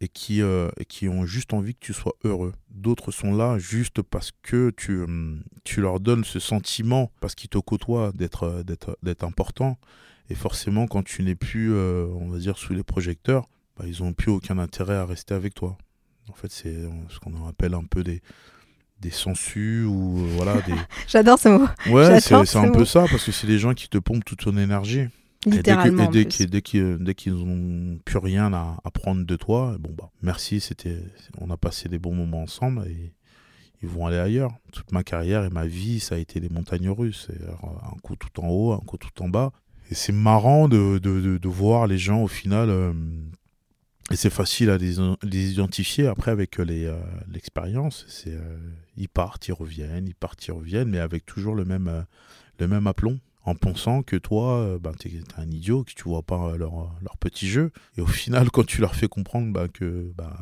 [0.00, 2.52] et qui, euh, qui ont juste envie que tu sois heureux.
[2.70, 7.50] D'autres sont là juste parce que tu, hum, tu leur donnes ce sentiment, parce qu'ils
[7.50, 9.78] te côtoient, d'être, d'être, d'être important.
[10.30, 14.02] Et forcément, quand tu n'es plus, euh, on va dire, sous les projecteurs, bah, ils
[14.02, 15.76] n'ont plus aucun intérêt à rester avec toi.
[16.30, 16.76] En fait, c'est
[17.08, 18.22] ce qu'on appelle un peu des,
[19.00, 20.74] des sensus ou euh, voilà des
[21.08, 21.66] J'adore ce mot.
[21.90, 24.40] ouais c'est ce un peu ça parce que c'est des gens qui te pompent toute
[24.40, 25.08] ton énergie
[25.46, 26.04] Littéralement.
[26.04, 29.76] et dès qu'ils dès qu'ils dès qu'ils n'ont plus rien à, à prendre de toi
[29.80, 30.98] bon bah merci c'était
[31.38, 33.14] on a passé des bons moments ensemble et
[33.82, 36.90] ils vont aller ailleurs toute ma carrière et ma vie ça a été des montagnes
[36.90, 37.28] russes
[37.62, 39.52] un coup tout en haut un coup tout en bas
[39.90, 42.92] et c'est marrant de, de, de, de voir les gens au final euh,
[44.10, 47.00] et c'est facile à les, les identifier après avec euh, euh,
[47.32, 48.24] l'expérience.
[48.26, 48.58] Euh,
[48.96, 52.02] ils partent, ils reviennent, ils partent, ils reviennent, mais avec toujours le même, euh,
[52.58, 56.22] le même aplomb, en pensant que toi, ben, t'es, t'es un idiot, que tu vois
[56.22, 57.72] pas leur, leur petit jeu.
[57.96, 60.32] Et au final, quand tu leur fais comprendre ben, que ben,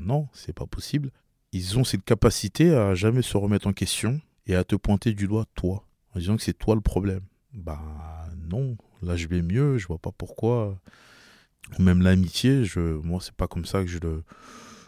[0.00, 1.10] non, c'est pas possible,
[1.52, 5.26] ils ont cette capacité à jamais se remettre en question et à te pointer du
[5.26, 5.84] doigt toi,
[6.14, 7.22] en disant que c'est toi le problème.
[7.54, 10.78] Bah non, là je vais mieux, je vois pas pourquoi.
[11.78, 14.22] Ou Même l'amitié, je, moi c'est pas comme ça que je le,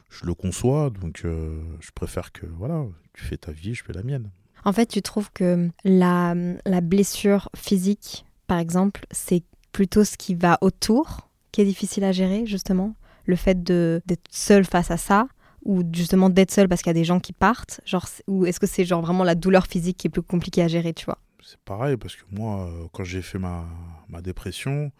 [0.09, 3.93] je le conçois, donc euh, je préfère que voilà, tu fais ta vie, je fais
[3.93, 4.31] la mienne.
[4.65, 6.35] En fait, tu trouves que la,
[6.67, 9.43] la blessure physique, par exemple, c'est
[9.73, 12.95] plutôt ce qui va autour qui est difficile à gérer, justement?
[13.27, 15.29] Le fait d'être seul face à ça?
[15.65, 17.81] Ou justement d'être seul parce qu'il y a des gens qui partent?
[17.85, 20.69] Genre, Ou est-ce que c'est genre vraiment la douleur physique qui est plus compliquée à
[20.69, 21.19] gérer, tu vois?
[21.45, 23.67] C'est pareil parce que moi, euh, quand j'ai fait ma,
[24.09, 24.91] ma dépression,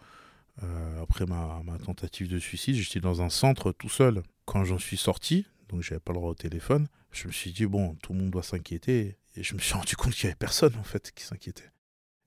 [0.63, 4.21] euh, après ma, ma tentative de suicide, j'étais dans un centre tout seul.
[4.45, 7.65] Quand j'en suis sorti, donc j'avais pas le droit au téléphone, je me suis dit,
[7.65, 9.17] bon, tout le monde doit s'inquiéter.
[9.35, 11.71] Et je me suis rendu compte qu'il y avait personne, en fait, qui s'inquiétait.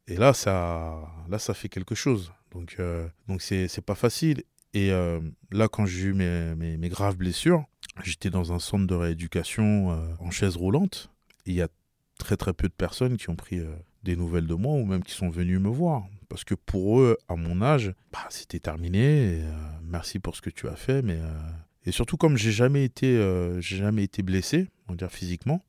[0.06, 2.32] Et là, ça, là, ça fait quelque chose.
[2.50, 4.44] Donc, euh, donc c'est, pas facile.
[4.74, 5.20] Et euh,
[5.52, 7.64] là, quand j'ai eu mes, mes, graves blessures,
[8.02, 11.10] j'étais dans un centre de rééducation euh, en chaise roulante.
[11.46, 11.68] Il y a
[12.18, 15.04] très très peu de personnes qui ont pris euh, des nouvelles de moi ou même
[15.04, 16.02] qui sont venus me voir.
[16.28, 19.44] Parce que pour eux, à mon âge, bah, c'était terminé.
[19.84, 21.02] merci pour ce que tu as fait.
[21.02, 21.20] Mais,
[21.86, 22.90] Et surtout, comme j'ai jamais
[23.60, 25.64] jamais été blessé, on va dire physiquement,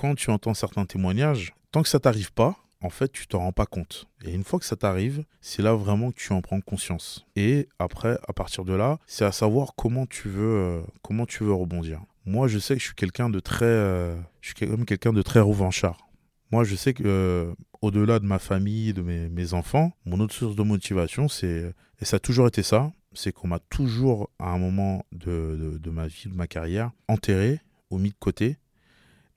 [0.00, 3.52] quand tu entends certains témoignages, tant que ça t'arrive pas, en fait, tu t'en rends
[3.52, 4.06] pas compte.
[4.24, 7.26] Et une fois que ça t'arrive, c'est là vraiment que tu en prends conscience.
[7.36, 11.44] Et après, à partir de là, c'est à savoir comment tu veux, euh, comment tu
[11.44, 12.00] veux rebondir.
[12.24, 15.12] Moi, je sais que je suis quelqu'un de très, euh, je suis quand même quelqu'un
[15.12, 16.08] de très revanchard.
[16.50, 20.32] Moi, je sais que euh, au-delà de ma famille, de mes, mes enfants, mon autre
[20.32, 24.48] source de motivation, c'est et ça a toujours été ça, c'est qu'on m'a toujours, à
[24.48, 28.56] un moment de, de, de ma vie, de ma carrière, enterré ou mis de côté.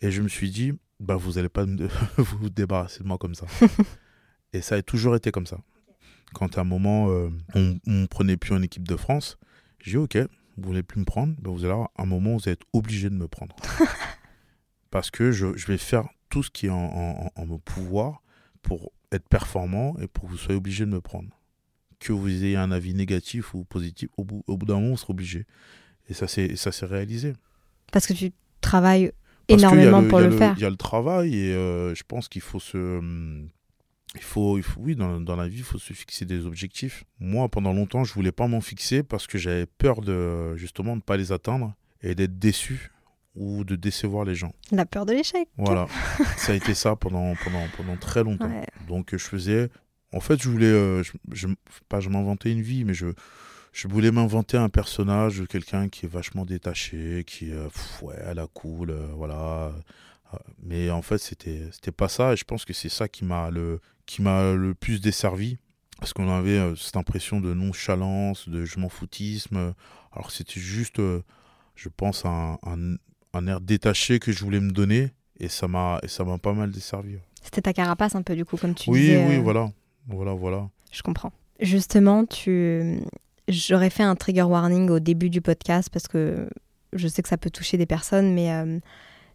[0.04, 1.88] Et je me suis dit, bah, vous n'allez pas me-
[2.18, 3.48] vous débarrasser de moi comme ça.
[4.54, 5.58] et ça a toujours été comme ça.
[6.34, 9.38] Quand à un moment, euh, on ne me prenait plus en équipe de France,
[9.80, 10.18] j'ai dit, ok,
[10.58, 13.10] vous voulez plus me prendre, bah, vous allez avoir un moment où vous êtes obligé
[13.10, 13.56] de me prendre.
[14.92, 18.22] Parce que je, je vais faire tout ce qui est en, en, en mon pouvoir
[18.62, 21.30] pour être performant et pour que vous soyez obligé de me prendre.
[22.00, 24.98] Que vous ayez un avis négatif ou positif, au bout, au bout d'un moment, on
[24.98, 25.46] sera obligé.
[26.10, 27.34] Et ça s'est réalisé.
[27.92, 29.12] Parce que tu travailles
[29.60, 30.54] Énormément pour il y a le, faire.
[30.58, 32.78] Il y a le travail et euh, je pense qu'il faut se.
[32.78, 33.50] hum,
[34.16, 37.04] Il faut, il faut, oui, dans, dans la vie, il faut se fixer des objectifs.
[37.20, 40.98] Moi, pendant longtemps, je voulais pas m'en fixer parce que j'avais peur de justement de
[40.98, 42.92] ne pas les atteindre et d'être déçu
[43.36, 44.54] ou de décevoir les gens.
[44.72, 45.48] La peur de l'échec.
[45.58, 45.88] Voilà,
[46.38, 48.46] ça a été ça pendant, pendant, pendant très longtemps.
[48.48, 48.68] Ouais.
[48.88, 49.70] Donc, je faisais.
[50.12, 50.68] En fait, je voulais.
[50.68, 51.48] euh, je, je-
[51.90, 53.08] pas je m'inventais une vie, mais je,
[53.74, 58.34] je voulais m'inventer un personnage quelqu'un qui est vachement détaché, qui euh, pff, ouais, à
[58.34, 59.74] la cool, euh, voilà.
[60.34, 62.34] Euh, Mais en fait, c'était c'était pas ça.
[62.34, 65.58] Et je pense que c'est ça qui m'a le, qui m'a le plus desservi.
[66.00, 69.74] Parce qu'on avait euh, cette impression de nonchalance, de je m'en foutisme.
[70.12, 70.98] Alors c'était juste,
[71.76, 72.96] je pense, un, un,
[73.34, 75.12] un air détaché que je voulais me donner.
[75.40, 77.18] Et ça m'a et ça m'a pas mal desservi.
[77.42, 79.26] C'était ta carapace un peu du coup, comme tu oui, disais.
[79.28, 79.72] oui, euh, voilà.
[80.08, 80.70] Voilà, voilà.
[80.92, 81.32] Je comprends.
[81.60, 83.00] Justement, tu...
[83.48, 86.50] j'aurais fait un trigger warning au début du podcast parce que
[86.94, 88.80] je sais que ça peut toucher des personnes, mais euh,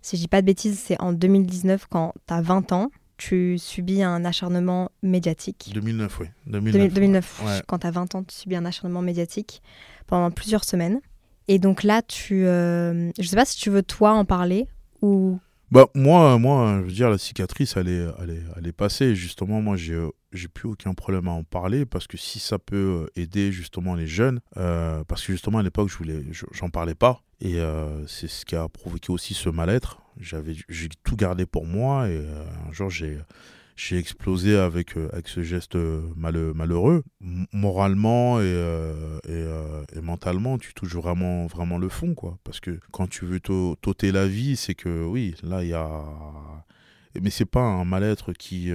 [0.03, 3.59] si je dis pas de bêtises, c'est en 2019, quand tu as 20 ans, tu
[3.59, 5.73] subis un acharnement médiatique.
[5.75, 6.27] 2009, oui.
[6.47, 9.61] 2009, 2009 quand tu as 20 ans, tu subis un acharnement médiatique
[10.07, 11.01] pendant plusieurs semaines.
[11.49, 14.69] Et donc là, tu, euh, je sais pas si tu veux toi en parler
[15.03, 15.41] ou
[15.71, 19.15] bah, moi, moi, je veux dire, la cicatrice, elle est, elle est, elle est passée.
[19.15, 20.01] Justement, moi, j'ai,
[20.33, 24.07] j'ai plus aucun problème à en parler parce que si ça peut aider justement les
[24.07, 27.21] jeunes, euh, parce que justement à l'époque, je voulais, j'en parlais pas.
[27.41, 30.01] Et euh, c'est ce qui a provoqué aussi ce mal-être.
[30.19, 33.19] J'avais, j'ai tout gardé pour moi et euh, un jour, j'ai,
[33.79, 37.05] j'ai explosé avec, euh, avec ce geste euh, malheureux.
[37.53, 39.21] moralement euh,
[39.95, 42.39] et, mentalement, tu touches vraiment, vraiment le fond, quoi.
[42.43, 46.05] Parce que quand tu veux t'ôter la vie, c'est que oui, là, il y a.
[47.23, 48.71] Mais c'est pas un mal-être qui,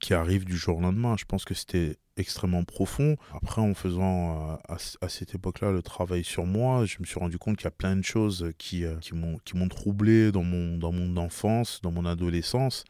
[0.00, 1.16] qui arrive du jour au lendemain.
[1.16, 3.16] Je pense que c'était extrêmement profond.
[3.34, 7.56] Après, en faisant à, cette époque-là le travail sur moi, je me suis rendu compte
[7.56, 9.14] qu'il y a plein de choses qui, qui
[9.56, 12.84] m'ont troublé dans mon, dans mon enfance, dans mon adolescence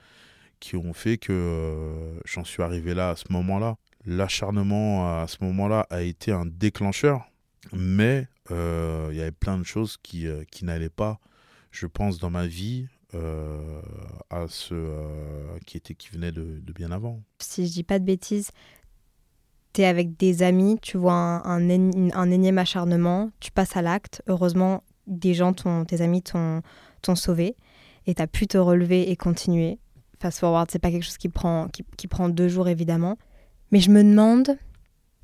[0.61, 3.77] qui ont fait que euh, j'en suis arrivé là à ce moment-là.
[4.07, 7.31] L'acharnement à ce moment-là a été un déclencheur,
[7.73, 11.19] mais euh, il y avait plein de choses qui, euh, qui n'allaient pas,
[11.71, 12.87] je pense, dans ma vie.
[14.31, 14.75] à ce
[15.67, 17.21] qui était qui venait de, bien avant.
[17.41, 18.53] Si je dis pas de bêtises,
[19.73, 24.23] tu es avec des amis, tu vois un énième acharnement, tu passes à l'acte.
[24.29, 26.63] Heureusement, des gens, tes amis t'ont
[27.17, 27.57] sauvé
[28.07, 29.81] et tu as pu te relever et continuer
[30.21, 33.17] fast forward, c'est pas quelque chose qui prend, qui, prend deux jours évidemment.
[33.73, 34.59] Mais je me demande,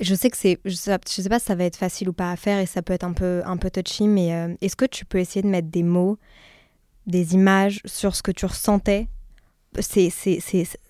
[0.01, 2.31] je sais que c'est, je sais, sais, pas si ça va être facile ou pas
[2.31, 4.85] à faire et ça peut être un peu, un peu touchy, mais euh, est-ce que
[4.85, 6.19] tu peux essayer de mettre des mots,
[7.07, 9.09] des images sur ce que tu ressentais?
[9.81, 10.41] C'est, c'est,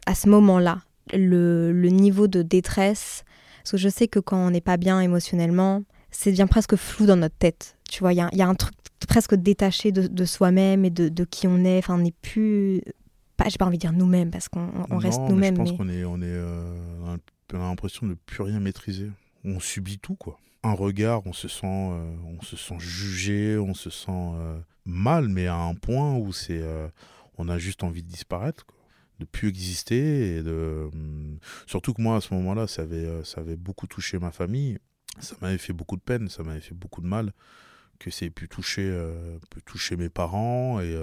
[0.06, 0.82] à ce moment-là,
[1.12, 3.24] le, le, niveau de détresse?
[3.62, 5.82] Parce que je sais que quand on n'est pas bien émotionnellement,
[6.12, 7.76] c'est devient presque flou dans notre tête.
[7.90, 8.74] Tu vois, il y, y a, un truc
[9.08, 11.78] presque détaché de, de soi-même et de, de, qui on est.
[11.78, 12.82] Enfin, on n'est plus
[13.36, 15.54] pas, j'ai pas envie de dire nous-mêmes parce qu'on reste nous-mêmes.
[15.54, 17.16] Je pense qu'on est, on est, euh,
[17.52, 19.10] a l'impression de plus rien maîtriser.
[19.44, 20.38] On subit tout quoi.
[20.62, 25.28] Un regard, on se sent, euh, on se sent jugé, on se sent euh, mal,
[25.28, 26.62] mais à un point où c'est,
[27.38, 28.76] on a juste envie de disparaître, quoi.
[29.20, 30.88] de plus exister et de.
[30.92, 34.78] Hum, surtout que moi à ce moment-là, ça avait, ça avait beaucoup touché ma famille.
[35.20, 37.32] Ça m'avait fait beaucoup de peine, ça m'avait fait beaucoup de mal
[37.98, 38.94] que ça ait pu toucher,
[39.50, 40.94] pu toucher mes parents et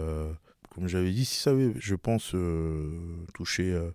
[0.73, 2.99] comme j'avais dit, si ça avait, je pense, euh,
[3.33, 3.91] touché, euh,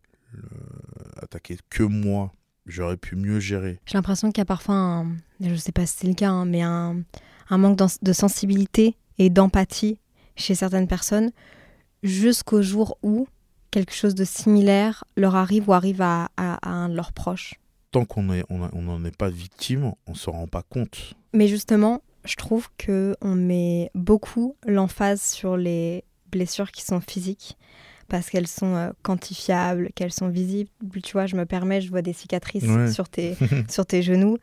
[1.20, 2.32] attaqué que moi,
[2.66, 3.80] j'aurais pu mieux gérer.
[3.86, 6.30] J'ai l'impression qu'il y a parfois, un, je ne sais pas si c'est le cas,
[6.30, 7.02] hein, mais un,
[7.50, 9.98] un manque de sensibilité et d'empathie
[10.36, 11.30] chez certaines personnes
[12.02, 13.26] jusqu'au jour où
[13.70, 17.54] quelque chose de similaire leur arrive ou arrive à, à, un de leurs proches.
[17.90, 21.14] Tant qu'on n'en on on est pas victime, on ne se rend pas compte.
[21.32, 27.56] Mais justement, je trouve qu'on met beaucoup l'emphase sur les blessures qui sont physiques
[28.08, 30.70] parce qu'elles sont euh, quantifiables, qu'elles sont visibles.
[31.02, 33.36] Tu vois, je me permets, je vois des cicatrices sur, tes,
[33.68, 34.38] sur tes genoux.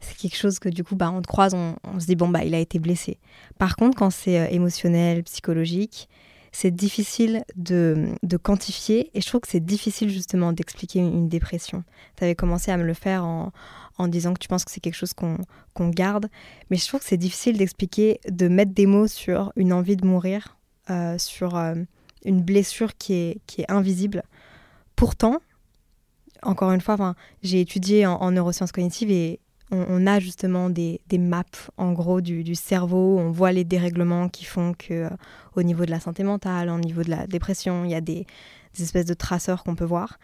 [0.00, 2.44] C'est quelque chose que du coup, bah, on te croise, on, se dit, bon, bah,
[2.44, 3.18] il a été blessé.
[3.58, 6.08] Par contre, quand c'est euh, émotionnel, psychologique,
[6.52, 11.82] c'est difficile de, de, quantifier et je trouve que c'est difficile justement d'expliquer une, dépression.
[12.16, 13.50] Tu avais commencé à me le faire en,
[13.98, 16.28] en disant que tu penses que c'est quelque chose qu'on garde,
[16.70, 20.06] mais je trouve que c'est difficile d'expliquer, de mettre des mots sur une envie de
[20.06, 20.56] mourir
[20.90, 21.74] euh, sur euh,
[22.24, 24.22] une blessure qui est, qui est invisible.
[24.96, 25.38] Pourtant,
[26.42, 31.44] encore une fois, j'ai étudié en, neurosciences cognitives et on, a justement des, des, maps
[31.78, 33.18] en gros du, du, cerveau.
[33.18, 35.10] On voit les dérèglements qui font que euh,
[35.56, 38.26] au niveau de la santé mentale, au niveau de la dépression, il y a des,
[38.78, 40.18] espèces de traceurs qu'on peut voir.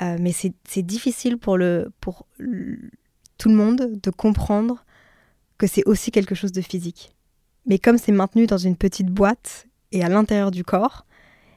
[0.00, 2.26] mais c'est difficile pour, le, pour
[3.36, 4.84] tout le monde de comprendre
[5.58, 7.16] que c'est aussi quelque chose de physique.
[7.66, 11.06] Mais comme c'est maintenu dans une petite boîte et à l'intérieur du corps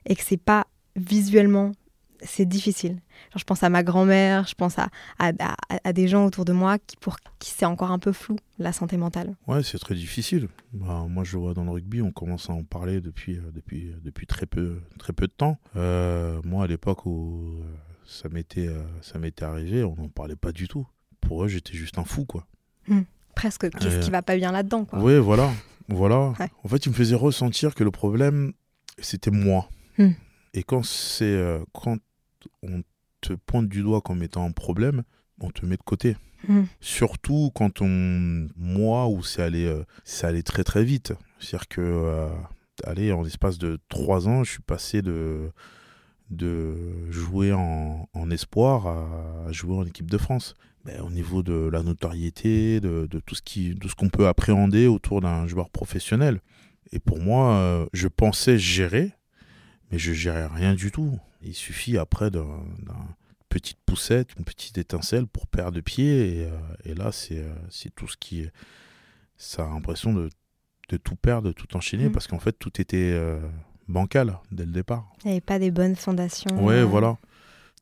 [0.06, 1.72] et que c'est pas visuellement
[2.22, 3.00] c'est difficile.
[3.36, 5.32] je pense à ma grand-mère, je pense à, à,
[5.84, 8.74] à, des gens autour de moi qui, pour qui c'est encore un peu flou, la
[8.74, 9.36] santé mentale.
[9.48, 10.48] Ouais, c'est très difficile.
[10.74, 13.90] Bah, moi, je vois dans le rugby, on commence à en parler depuis, euh, depuis,
[13.90, 15.58] euh, depuis très, peu, très peu de temps.
[15.76, 17.56] Euh, moi, à l'époque où
[18.06, 18.70] ça m'était,
[19.02, 20.88] ça m'était arrivé, on n'en parlait pas du tout.
[21.22, 22.48] Pour eux, j'étais juste un fou, quoi.
[22.90, 23.06] Hum,
[23.36, 23.70] presque.
[23.70, 25.00] Qu'est-ce qui va pas bien là-dedans, quoi.
[25.00, 25.52] Oui, voilà.
[25.90, 26.34] Voilà.
[26.64, 28.54] En fait, il me faisait ressentir que le problème,
[29.00, 29.70] c'était moi.
[29.98, 30.12] Hmm.
[30.54, 31.98] Et quand c'est euh, quand
[32.64, 32.84] on
[33.22, 35.04] te pointe du doigt comme étant un problème,
[35.42, 36.16] on te met de côté.
[36.48, 36.64] Hmm.
[36.80, 41.14] Surtout quand on, moi, où c'est allé, euh, ça allait très très vite.
[41.40, 42.30] C'est-à-dire que, euh,
[42.86, 45.52] allez, en l'espace de trois ans, je suis passé de
[46.30, 50.54] de jouer en, en espoir à, jouer en équipe de France.
[50.92, 54.28] Ben, au niveau de la notoriété, de, de tout ce qui, de ce qu'on peut
[54.28, 56.42] appréhender autour d'un joueur professionnel.
[56.92, 59.12] Et pour moi, euh, je pensais gérer,
[59.92, 61.18] mais je gérais rien du tout.
[61.42, 62.46] Il suffit après d'un
[63.50, 66.40] petite poussette, une petite étincelle pour perdre de pied.
[66.42, 66.50] Et, euh,
[66.86, 68.48] et là, c'est euh, c'est tout ce qui.
[69.38, 70.30] Ça a l'impression de,
[70.90, 72.12] de tout perdre, de tout enchaîner, Mm.
[72.12, 73.18] parce qu'en fait, tout était
[73.88, 75.10] bancal dès le départ.
[75.24, 76.64] Il n'y avait pas des bonnes fondations.
[76.66, 77.18] Ouais, voilà.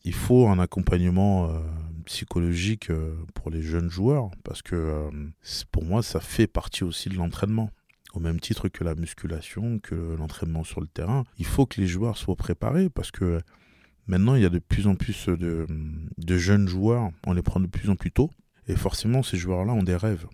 [0.03, 1.59] Il faut un accompagnement euh,
[2.05, 5.09] psychologique euh, pour les jeunes joueurs parce que euh,
[5.71, 7.69] pour moi, ça fait partie aussi de l'entraînement.
[8.13, 11.87] Au même titre que la musculation, que l'entraînement sur le terrain, il faut que les
[11.87, 13.41] joueurs soient préparés parce que
[14.07, 15.67] maintenant, il y a de plus en plus de,
[16.37, 18.31] jeunes joueurs, on les prend de plus en plus tôt
[18.67, 20.25] et forcément, ces joueurs-là ont des rêves.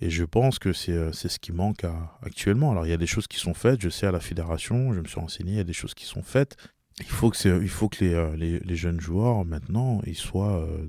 [0.00, 1.84] Et je pense que c'est ce qui manque
[2.22, 2.70] actuellement.
[2.70, 5.00] Alors, il y a des choses qui sont faites, je sais, à la fédération, je
[5.00, 6.56] me suis renseigné, il y a des choses qui sont faites.
[7.00, 10.60] Il faut que, il faut que les, euh, les, les jeunes joueurs, maintenant, ils soient
[10.60, 10.86] euh,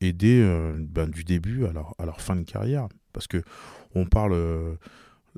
[0.00, 2.88] aidés euh, ben, du début à leur, à leur fin de carrière.
[3.12, 3.42] Parce que
[3.94, 4.74] on parle euh,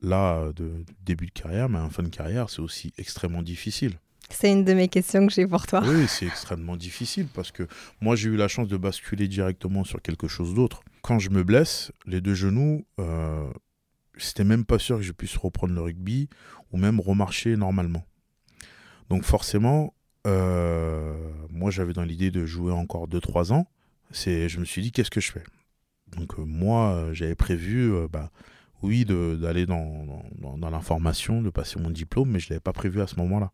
[0.03, 3.95] là de, de début de carrière, mais en fin de carrière, c'est aussi extrêmement difficile.
[4.29, 5.83] C'est une de mes questions que j'ai pour toi.
[5.85, 7.67] Oui, c'est extrêmement difficile parce que
[8.01, 10.83] moi, j'ai eu la chance de basculer directement sur quelque chose d'autre.
[11.03, 12.87] Quand je me blesse, les deux genoux,
[14.17, 16.29] c'était même pas sûr que je puisse reprendre le rugby
[16.71, 18.05] ou même remarcher normalement.
[19.11, 19.93] Donc forcément,
[20.27, 21.15] euh,
[21.51, 23.67] moi, j'avais dans l'idée de jouer encore 2-3 ans.
[24.13, 25.43] C'est, je me suis dit, qu'est-ce que je fais?
[26.17, 28.31] Donc euh, moi, euh, j'avais prévu, bah,
[28.83, 32.73] oui, d'aller dans, dans, dans- l'information, de passer mon diplôme, mais je ne l'avais pas
[32.73, 33.53] prévu à ce moment-là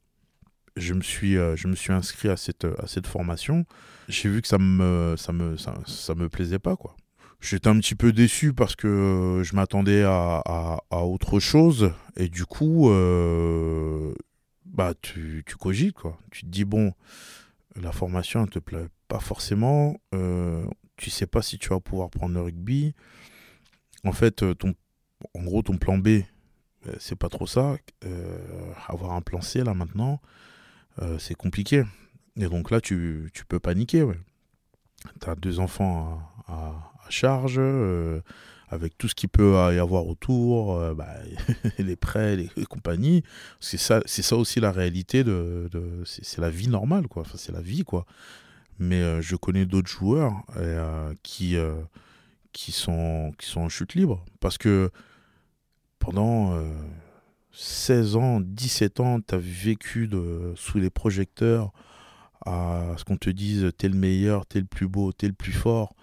[0.78, 3.64] je me suis, je me suis inscrit à cette, à cette formation.
[4.08, 6.94] J'ai vu que ça me, ça me, ça, me plaisait pas, quoi.
[7.40, 10.42] J'étais un petit peu déçu parce que je m'attendais à,
[10.90, 11.92] à, autre chose.
[12.18, 12.90] Et du coup,
[14.76, 16.18] bah, tu, tu cogites, quoi.
[16.30, 16.92] Tu te dis, bon,
[17.74, 19.96] la formation ne te plaît pas forcément.
[20.14, 20.66] euh,
[20.96, 22.94] tu sais pas si tu vas pouvoir prendre le rugby.
[24.04, 24.74] En fait, euh, ton,
[25.34, 26.22] en gros, ton plan B, euh,
[26.98, 27.76] c'est pas trop ça.
[28.04, 30.20] Euh, avoir un plan C, là, maintenant,
[31.18, 31.84] c'est compliqué.
[32.36, 34.06] Et donc là, tu, peux paniquer.
[35.20, 37.60] Tu as deux enfants à, charge,
[38.68, 41.14] avec tout ce qu'il peut y avoir autour, euh, bah,
[41.78, 43.22] les prêts, les, les compagnies.
[43.60, 45.68] C'est ça, ça aussi la réalité, de,
[46.04, 47.22] c'est la vie normale, quoi.
[47.22, 48.06] Enfin, c'est la vie, quoi.
[48.78, 51.56] Mais euh, je connais d'autres joueurs euh, qui,
[52.52, 54.24] qui, sont, qui sont en chute libre.
[54.40, 54.90] Parce que
[55.98, 56.72] pendant euh,
[57.52, 60.10] 16 ans, 17 ans, tu as vécu
[60.56, 61.72] sous les projecteurs
[62.44, 65.52] à ce qu'on te dise t'es le meilleur, t'es le plus beau, t'es le plus
[65.52, 65.95] fort,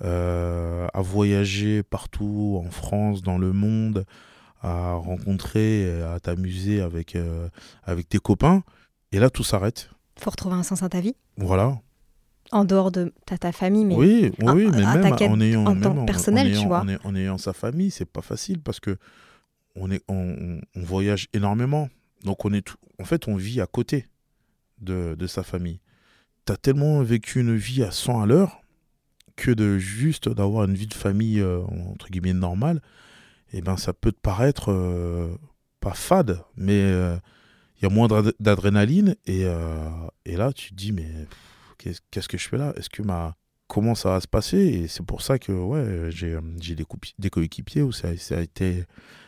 [0.00, 4.04] à voyager partout en France, dans le monde,
[4.62, 7.48] à rencontrer, à t'amuser avec, euh,
[7.84, 8.62] avec tes copains.
[9.12, 9.90] Et là, tout s'arrête.
[10.18, 11.14] Faut retrouver un sens à ta vie.
[11.36, 11.78] Voilà.
[12.52, 15.74] En dehors de ta, ta famille, mais oui, oui, mais à même en ayant, en
[15.74, 16.84] même tant que personnel, tu ayant- vois.
[17.04, 18.96] en ayant- en sa famille, c'est pas facile parce que
[19.74, 21.88] on, est, on voyage énormément.
[22.24, 24.06] Donc on est tout- en fait, on vit à côté
[24.80, 25.80] de, de sa famille.
[26.46, 28.60] Tu as tellement vécu une vie à 100 à l'heure
[29.36, 31.62] que de juste d'avoir une vie de famille euh,
[31.92, 32.80] entre guillemets normale,
[33.52, 35.28] et ben ça peut te paraître euh,
[35.80, 37.16] pas fade, mais euh,
[37.78, 39.42] il y a moins d'ad- d'adrénaline et,
[40.24, 41.10] et là tu te dis mais
[41.78, 42.72] qu'est-ce que je fais là?
[42.76, 43.36] Est-ce que ma
[43.68, 44.58] comment ça va se passer?
[44.58, 46.38] Et c'est pour ça que ouais j'ai
[46.74, 46.86] des,
[47.18, 48.84] des coéquipiers où ça, ça a été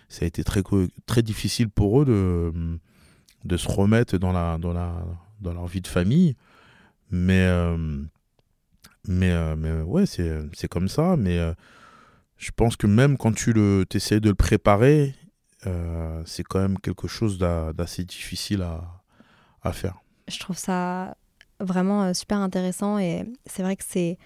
[0.09, 0.63] ça a été très
[1.07, 2.79] très difficile pour eux de
[3.45, 5.05] de se remettre dans la dans la
[5.41, 6.35] dans leur vie de famille.
[7.11, 7.47] Mais
[9.09, 11.53] mais euh, mais ouais c'est comme ça mais euh,
[12.37, 15.15] je pense que même quand tu le essaies de le préparer
[15.67, 21.15] euh, c'est quand même quelque chose d'a- d'assez difficile à, faire je trouve ça
[21.61, 24.17] vraiment euh, super intéressant et c'est vrai que c'est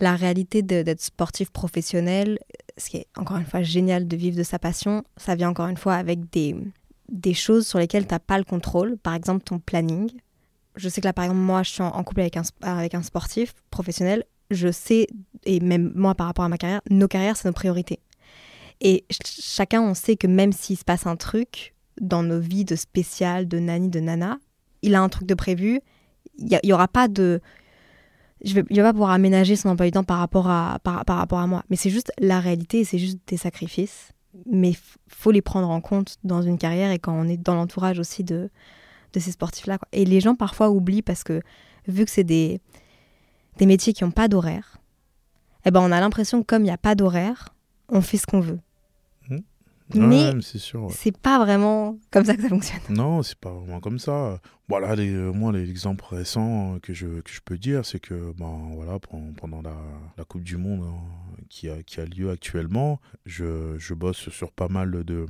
[0.00, 2.38] la réalité d'être sportif professionnel,
[2.76, 5.68] ce qui est encore une fois génial de vivre de sa passion, ça vient encore
[5.68, 6.56] une fois avec des,
[7.08, 10.10] des choses sur lesquelles tu n'as pas le contrôle, par exemple ton planning.
[10.76, 12.94] Je sais que là, par exemple, moi, je suis en, couple avec un, sp- avec
[12.94, 15.06] un sportif professionnel, je sais,
[15.44, 18.00] et même moi par rapport à ma carrière, nos carrières, c'est nos priorités.
[18.80, 22.64] Et ch- chacun, on sait que même s'il se passe un truc dans nos vies
[22.64, 24.38] de spécial, de nani, de nana,
[24.82, 25.80] il a un truc de prévu,
[26.38, 27.40] il n'y aura pas de...
[28.44, 31.04] Je vais, il va pas pouvoir aménager son emploi du temps par rapport à, par,
[31.06, 31.62] rapport à moi.
[31.70, 34.10] Mais c'est juste la réalité c'est juste des sacrifices.
[34.46, 34.72] Mais
[35.06, 38.24] faut les prendre en compte dans une carrière et quand on est dans l'entourage aussi
[38.24, 38.50] de,
[39.12, 39.78] de ces sportifs-là.
[39.92, 41.40] Et les gens parfois oublient parce que
[41.88, 42.60] vu que c'est des,
[43.58, 44.78] des métiers qui n'ont pas d'horaire,
[45.64, 47.54] eh ben on a l'impression que comme il n'y a pas d'horaire,
[47.88, 48.58] on fait ce qu'on veut.
[49.28, 49.38] mais
[49.94, 51.12] Ouais, mais c'est ouais.
[51.20, 52.80] pas vraiment comme ça que ça fonctionne.
[52.88, 54.40] Non, c'est pas vraiment comme ça.
[54.68, 58.70] Voilà, les, euh, moi, l'exemple récent que je, que je peux dire, c'est que ben,
[58.74, 59.76] voilà, pen- pendant la,
[60.16, 64.50] la Coupe du Monde hein, qui, a, qui a lieu actuellement, je, je bosse sur
[64.50, 65.26] pas mal de,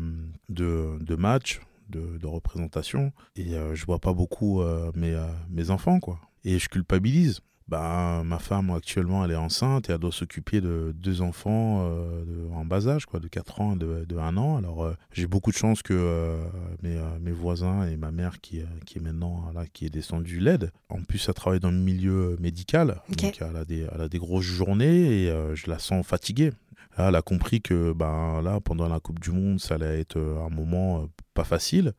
[0.49, 1.61] de, de matchs,
[1.93, 6.19] de, de représentations, et euh, je vois pas beaucoup euh, mes, euh, mes enfants, quoi.
[6.45, 7.41] Et je culpabilise.
[7.69, 12.25] Ben, ma femme actuellement elle est enceinte et elle doit s'occuper de deux enfants euh,
[12.25, 14.57] de- en bas âge, quoi, de 4 ans et de, de 1 an.
[14.59, 16.45] Alors euh, j'ai beaucoup de chance que euh,
[16.83, 20.73] mes, mes voisins et ma mère qui, qui est maintenant là, qui est descendue l'aide.
[20.91, 24.19] En plus, elle travaille dans le milieu médical, donc elle a, des, elle a des
[24.19, 26.51] grosses journées et je la sens fatiguée.
[26.99, 30.19] Là, elle a compris que ben, là, pendant la Coupe du Monde, ça allait être
[30.19, 31.93] euh, un moment euh, pas facile,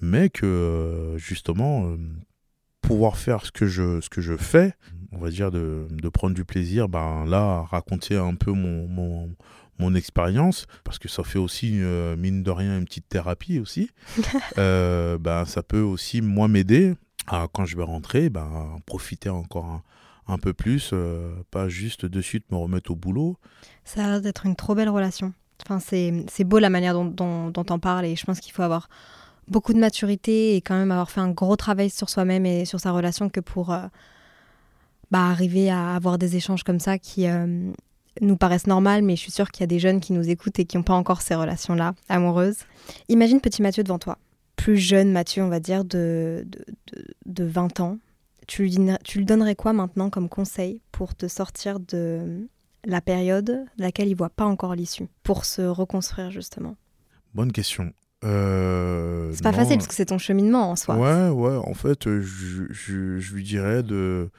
[0.00, 1.96] mais que euh, justement,
[2.80, 4.74] pouvoir faire ce que je, ce que je fais,
[5.12, 9.30] on va dire de, de prendre du plaisir, ben là, raconter un peu mon, mon,
[9.78, 13.90] mon expérience, parce que ça fait aussi, euh, mine de rien, une petite thérapie aussi,
[14.58, 16.94] euh, ben, ça peut aussi, moi, m'aider
[17.26, 19.82] à, quand je vais rentrer, ben, profiter encore un,
[20.28, 23.36] un peu plus, euh, pas juste de suite me remettre au boulot.
[23.84, 25.32] Ça a l'air d'être une trop belle relation.
[25.64, 28.62] Enfin, c'est beau la manière dont, dont, dont t'en parles et je pense qu'il faut
[28.62, 28.88] avoir
[29.48, 32.80] beaucoup de maturité et quand même avoir fait un gros travail sur soi-même et sur
[32.80, 33.86] sa relation que pour euh,
[35.10, 37.70] bah, arriver à avoir des échanges comme ça qui euh,
[38.20, 40.58] nous paraissent normales, mais je suis sûre qu'il y a des jeunes qui nous écoutent
[40.58, 42.58] et qui n'ont pas encore ces relations-là amoureuses.
[43.08, 44.18] Imagine petit Mathieu devant toi,
[44.56, 47.98] plus jeune Mathieu, on va dire, de, de, de, de 20 ans.
[48.48, 52.48] Tu lui, tu lui donnerais quoi maintenant comme conseil pour te sortir de
[52.84, 56.76] la période de laquelle il voit pas encore l'issue, pour se reconstruire justement
[57.34, 57.92] Bonne question.
[58.24, 60.96] Euh, C'est pas non, facile parce que c'est ton cheminement en soi.
[60.96, 64.30] Ouais, ouais, en fait, euh, je, je, je lui dirais de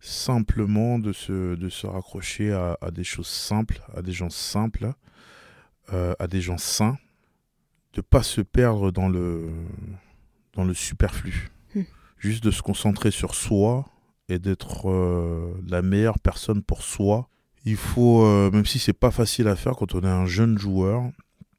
[0.00, 4.92] simplement de se, de se raccrocher à, à des choses simples, à des gens simples,
[5.92, 6.98] euh, à des gens sains,
[7.92, 9.48] de pas se perdre dans le,
[10.54, 11.50] dans le superflu.
[11.74, 11.82] Hmm.
[12.18, 13.86] Juste de se concentrer sur soi
[14.28, 17.28] et d'être euh, la meilleure personne pour soi.
[17.64, 20.58] Il faut, euh, même si c'est pas facile à faire quand on est un jeune
[20.58, 21.04] joueur,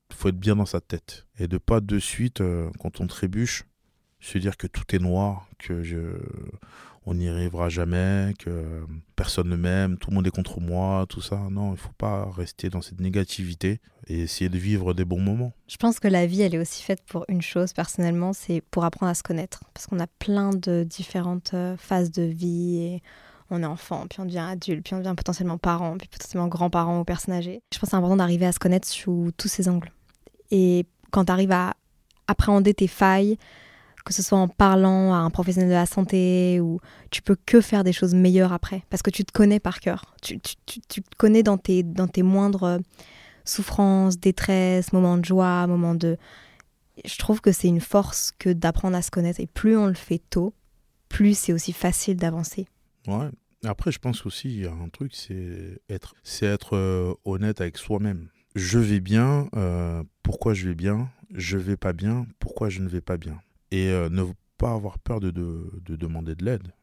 [0.09, 3.07] il faut être bien dans sa tête et de pas de suite euh, quand on
[3.07, 3.65] trébuche
[4.19, 6.17] se dire que tout est noir, que je
[7.05, 8.85] on n'y arrivera jamais, que
[9.15, 11.37] personne ne m'aime, tout le monde est contre moi, tout ça.
[11.51, 15.53] Non, il faut pas rester dans cette négativité et essayer de vivre des bons moments.
[15.67, 18.85] Je pense que la vie, elle est aussi faite pour une chose personnellement, c'est pour
[18.85, 19.63] apprendre à se connaître.
[19.73, 23.01] Parce qu'on a plein de différentes euh, phases de vie
[23.49, 26.99] on est enfant, puis on devient adulte, puis on devient potentiellement parent, puis potentiellement grand-parent
[26.99, 27.61] ou personne âgée.
[27.71, 29.91] Je pense que c'est important d'arriver à se connaître sous tous ces angles.
[30.51, 31.75] Et quand tu arrives à
[32.27, 33.37] appréhender tes failles,
[34.03, 36.79] que ce soit en parlant à un professionnel de la santé ou
[37.09, 40.15] tu peux que faire des choses meilleures après parce que tu te connais par cœur.
[40.21, 42.79] Tu, te connais dans tes, dans tes moindres euh,
[43.45, 46.17] souffrances, détresse, moments de joie, moments de...
[47.05, 49.93] Je trouve que c'est une force que d'apprendre à se connaître et plus on le
[49.93, 50.53] fait tôt,
[51.09, 52.67] plus c'est aussi facile d'avancer.
[53.07, 53.29] Ouais.
[53.65, 57.61] Après, je pense aussi il y a un truc, c'est être, c'est être euh, honnête
[57.61, 58.27] avec soi-même.
[58.55, 61.09] Je vais bien, euh, pourquoi je vais bien?
[61.33, 63.41] Je vais pas bien, pourquoi je ne vais pas bien?
[63.71, 64.23] Et euh, ne
[64.57, 66.73] pas avoir peur de, de, de demander de l'aide.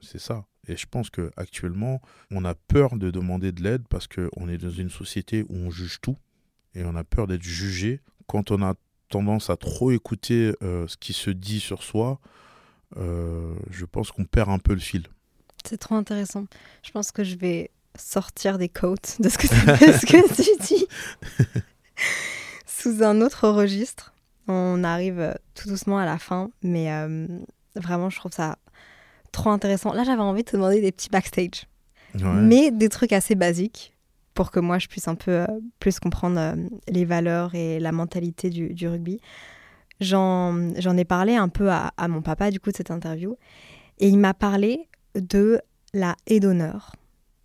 [0.00, 0.46] C'est ça.
[0.66, 2.00] Et je pense que actuellement,
[2.30, 5.70] on a peur de demander de l'aide parce qu'on est dans une société où on
[5.70, 6.16] juge tout
[6.74, 8.00] et on a peur d'être jugé.
[8.26, 8.74] Quand on a
[9.08, 12.20] tendance à trop écouter ce qui se dit sur soi,
[12.96, 15.08] je pense qu'on perd un peu le fil.
[15.68, 16.44] C'est trop intéressant.
[16.82, 19.46] Je pense que je vais sortir des quotes de ce que,
[19.86, 20.86] de ce que tu dis
[22.66, 24.14] sous un autre registre.
[24.48, 27.26] On arrive euh, tout doucement à la fin, mais euh,
[27.76, 28.56] vraiment, je trouve ça
[29.32, 29.92] trop intéressant.
[29.92, 31.66] Là, j'avais envie de te demander des petits backstage,
[32.16, 32.22] Ouais.
[32.24, 33.94] mais des trucs assez basiques
[34.34, 35.46] pour que moi, je puisse un peu euh,
[35.78, 36.56] plus comprendre euh,
[36.88, 39.20] les valeurs et la mentalité du, du rugby.
[40.00, 43.36] J'en j'en ai parlé un peu à, à mon papa, du coup, de cette interview,
[43.98, 45.60] et il m'a parlé de
[45.92, 46.94] la haie d'honneur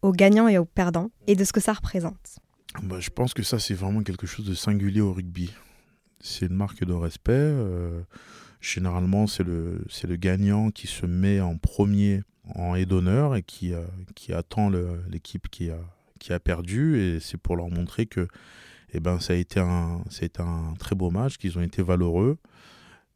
[0.01, 2.39] aux gagnants et aux perdants et de ce que ça représente.
[2.83, 5.51] Bah, je pense que ça, c'est vraiment quelque chose de singulier au rugby.
[6.19, 7.31] C'est une marque de respect.
[7.33, 8.01] euh,
[8.61, 12.21] généralement, c'est le, le gagnant qui se met en premier
[12.53, 14.69] en haie d'honneur et qui, euh, qui attend
[15.09, 15.79] l'équipe qui a,
[16.19, 16.99] qui a perdu.
[16.99, 18.27] Et c'est pour leur montrer que
[18.93, 20.01] eh ben, ça, a été un,
[20.39, 22.37] un très beau match, qu'ils ont été valeureux.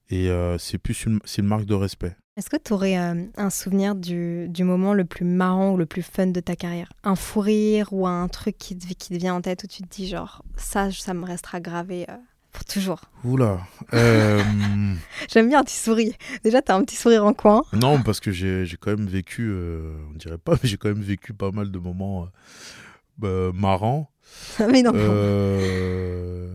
[0.10, 2.16] Et euh, c'est plus une marque de respect.
[2.39, 5.85] Est-ce que tu aurais euh, un souvenir du, du moment le plus marrant ou le
[5.85, 6.87] plus fun de ta carrière?
[7.03, 9.83] Un fou rire ou un truc qui te, qui te vient en tête où tu
[9.83, 12.15] te dis genre ça, ça me restera gravé euh,
[12.53, 13.01] pour toujours?
[13.25, 13.59] Oula.
[13.93, 14.41] euh,
[15.29, 16.13] J'aime bien un petit sourire.
[16.45, 17.63] Déjà, tu as un petit sourire en coin.
[17.73, 19.53] Non, parce que j'ai quand même vécu,
[20.09, 22.29] on dirait pas, mais j'ai quand même vécu pas mal de moments
[23.17, 24.09] bah, marrants.
[24.59, 25.03] mais non, non,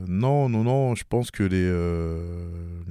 [0.09, 1.69] non, non, non, je pense que les,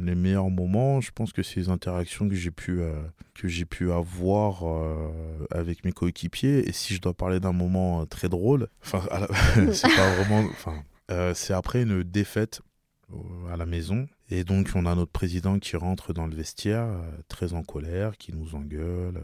[0.04, 3.02] les meilleurs moments, je pense que c'est les interactions que j'ai pu, euh,
[3.34, 5.10] que j'ai pu avoir euh,
[5.52, 6.68] avec mes coéquipiers.
[6.68, 9.02] Et si je dois parler d'un moment très drôle, enfin,
[9.72, 10.48] c'est pas vraiment.
[10.52, 10.84] Enfin,
[11.34, 12.62] c'est après une défaite
[13.52, 14.08] à la maison.
[14.30, 16.88] Et donc, on a notre président qui rentre dans le vestiaire,
[17.28, 19.22] très en colère, qui nous engueule.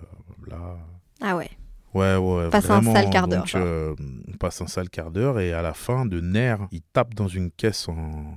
[0.47, 0.77] là.
[1.21, 1.49] Ah ouais.
[1.93, 2.91] Ouais, ouais, passe vraiment.
[2.91, 3.45] un sale quart d'heure.
[3.55, 3.95] Euh,
[4.27, 7.27] on passe un sale quart d'heure et à la fin, de nerfs, il tape dans
[7.27, 8.35] une caisse en,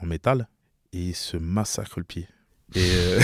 [0.00, 0.48] en métal
[0.92, 2.28] et il se massacre le pied.
[2.74, 3.20] Et euh,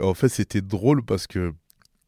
[0.00, 1.52] en fait, c'était drôle parce que,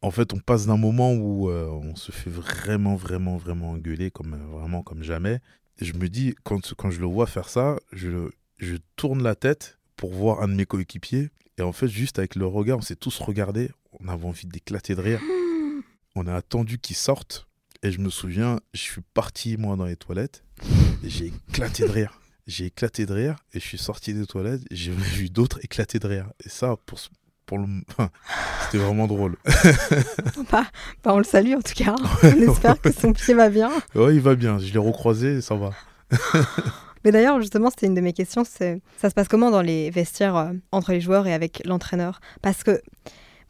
[0.01, 4.11] en fait, on passe d'un moment où euh, on se fait vraiment, vraiment, vraiment engueuler,
[4.11, 5.39] comme, vraiment comme jamais.
[5.79, 9.35] Et je me dis, quand, quand je le vois faire ça, je, je tourne la
[9.35, 11.29] tête pour voir un de mes coéquipiers.
[11.57, 13.71] Et en fait, juste avec le regard, on s'est tous regardés.
[13.99, 15.21] On avait envie d'éclater de rire.
[16.15, 17.47] on a attendu qu'ils sortent.
[17.83, 20.43] Et je me souviens, je suis parti, moi, dans les toilettes.
[21.03, 22.22] Et j'ai éclaté de rire.
[22.47, 23.35] J'ai éclaté de rire.
[23.53, 24.61] Et je suis sorti des toilettes.
[24.69, 26.29] Et j'ai vu d'autres éclater de rire.
[26.45, 26.99] Et ça, pour,
[27.45, 27.65] pour le...
[28.65, 29.37] c'était vraiment drôle.
[30.51, 30.65] bah,
[31.03, 31.95] bah, on le salue en tout cas.
[32.23, 33.71] on espère que son pied va bien.
[33.95, 34.59] Ouais, il va bien.
[34.59, 35.71] Je l'ai recroisé et ça va.
[37.03, 38.43] Mais d'ailleurs, justement, c'était une de mes questions.
[38.45, 42.19] C'est ça se passe comment dans les vestiaires euh, entre les joueurs et avec l'entraîneur?
[42.41, 42.81] Parce que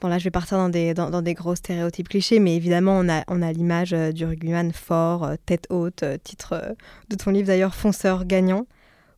[0.02, 3.08] Bon, là, je vais partir dans des, dans, des gros stéréotypes clichés, mais évidemment, on
[3.08, 6.76] a, on a l'image euh, du rugbyman fort, euh, tête haute, titre
[7.10, 8.68] de ton livre d'ailleurs, fonceur gagnant.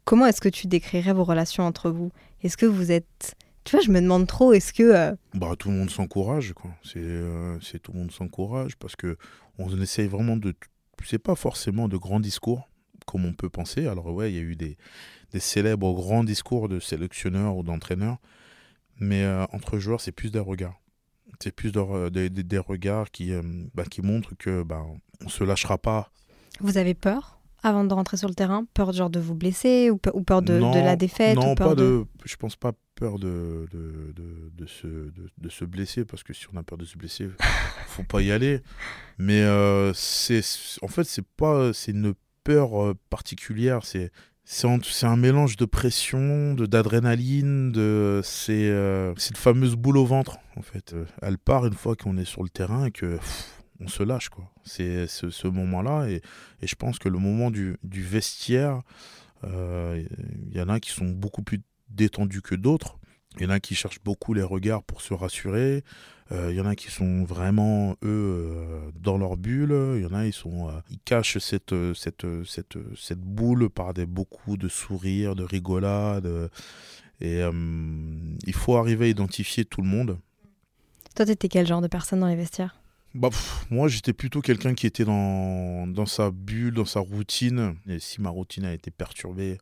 [0.06, 2.12] Comment est-ce que tu décrirais vos relations entre vous?
[2.42, 3.36] Est-ce que vous êtes.
[3.64, 5.16] Tu vois, je me demande trop, est-ce que.
[5.34, 6.72] Bah, tout le monde s'encourage, quoi.
[6.84, 9.18] C'est tout le monde s'encourage parce que
[9.58, 10.54] on essaye vraiment de.
[11.04, 12.70] C'est pas forcément de grands discours,
[13.06, 13.88] comme on peut penser.
[13.88, 14.78] Alors, ouais, il y a eu des,
[15.34, 18.20] des célèbres grands discours de sélectionneurs ou d'entraîneurs
[19.00, 20.80] mais euh, entre joueurs, c'est plus des regards.
[21.42, 21.72] C'est plus
[22.12, 23.42] des, des, regards qui, euh,
[23.74, 24.86] bah, qui montrent que bah,
[25.24, 26.12] on se lâchera pas.
[26.62, 27.35] Vous avez peur?
[27.66, 30.80] Avant de rentrer sur le terrain Peur genre de vous blesser ou, peur de, de,
[30.80, 32.06] la défaite Non, ou peur pas de...
[32.26, 34.16] Je pense pas peur de, de,
[34.58, 37.30] de, se, de, se blesser, parce que si on a peur de se blesser,
[37.88, 38.62] faut pas y aller.
[39.18, 40.42] Mais euh, c'est
[40.82, 42.14] en fait, c'est pas c'est une
[42.44, 44.12] peur particulière, c'est
[44.46, 50.62] c'est un mélange de pression, d'adrénaline, de, c'est euh, cette fameuse boule au ventre en
[50.62, 50.94] fait.
[50.94, 53.18] Euh, elle part une fois qu'on est sur le terrain et que
[53.80, 54.52] on se lâche quoi.
[54.64, 56.22] C'est ce, moment-là et,
[56.62, 58.82] je pense que le moment du, vestiaire,
[59.44, 60.04] il euh,
[60.52, 62.98] y en a qui sont beaucoup plus détendus que d'autres.
[63.38, 65.84] Il y en a qui cherchent beaucoup les regards pour se rassurer.
[66.32, 69.76] Il euh, y en a qui sont vraiment, eux, euh, dans leur bulle.
[69.98, 74.06] Il y en a, ils, sont, ils cachent cette, cette, cette, cette boule par des,
[74.06, 76.50] beaucoup de sourires, de rigolades.
[77.20, 80.18] Et il faut arriver à identifier tout le monde.
[81.16, 82.76] Toi, t'étais quel genre de personne dans les vestiaires?
[83.16, 83.30] Bah,
[83.70, 87.76] moi, j'étais plutôt quelqu'un qui était dans, dans sa bulle, dans sa routine.
[87.88, 89.58] Et si ma routine a été perturbée,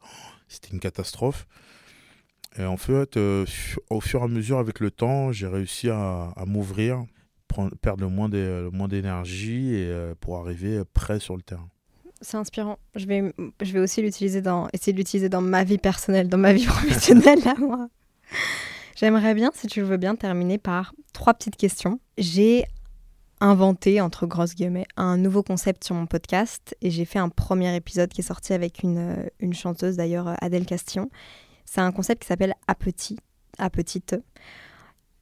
[0.47, 1.47] c'était une catastrophe.
[2.57, 3.45] Et en fait, euh,
[3.89, 7.05] au fur et à mesure, avec le temps, j'ai réussi à, m'ouvrir,
[7.81, 11.69] perdre le moins d'énergie et euh, pour arriver prêt sur le terrain.
[12.21, 12.79] C'est inspirant.
[12.95, 16.37] Je vais, je vais aussi l'utiliser dans, essayer de l'utiliser dans ma vie personnelle, dans
[16.37, 17.87] ma vie professionnelle à moi.
[18.95, 21.99] J'aimerais bien, si tu veux bien, terminer par trois petites questions.
[22.17, 22.65] J'ai
[23.39, 27.75] inventé, entre grosses guillemets, un nouveau concept sur mon podcast et j'ai fait un premier
[27.75, 31.09] épisode qui est sorti avec une, une chanteuse, d'ailleurs Adèle Castillon,
[31.73, 33.17] c'est un concept qui s'appelle à petit,
[33.57, 34.15] à petite.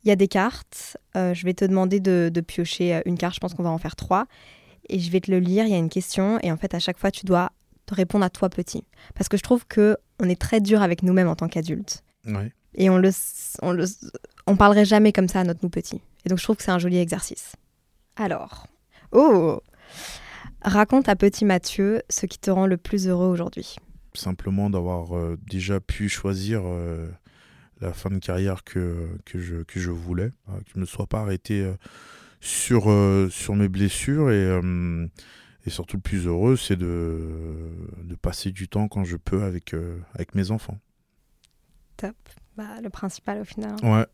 [0.04, 0.98] Il y a des cartes.
[1.16, 3.36] Euh, je vais te demander de, piocher euh, une carte.
[3.36, 4.26] Je pense qu'on va en faire trois.
[4.90, 5.66] Et je vais te le lire.
[5.66, 6.40] Il y a une question.
[6.42, 7.52] Et en fait, à chaque fois, tu dois
[7.86, 8.84] te répondre à toi petit.
[9.16, 12.04] Parce que je trouve que on est très dur avec nous-mêmes en tant qu'adultes.
[12.76, 13.12] Et on le,
[13.62, 13.86] on le,
[14.48, 16.02] on parlerait jamais comme ça à notre nous petit.
[16.26, 17.54] Et donc, je trouve que c'est un joli exercice.
[18.16, 18.68] Alors,
[19.12, 19.62] oh,
[20.62, 23.78] raconte à petit Mathieu ce qui te rend le plus heureux aujourd'hui
[24.14, 27.10] simplement d'avoir euh, déjà pu choisir euh,
[27.80, 30.86] la fin de carrière que, que, je, que je voulais, hein, que je ne me
[30.86, 31.74] sois pas arrêté euh,
[32.40, 32.84] sur,
[33.32, 34.60] sur mes blessures et,
[35.68, 37.70] et surtout le plus heureux, c'est de,
[38.04, 39.76] de passer du temps quand je peux avec,
[40.16, 40.80] avec mes enfants.
[41.98, 42.16] Top.
[42.58, 43.76] Bah, le principal au final.
[43.84, 44.08] Ouais.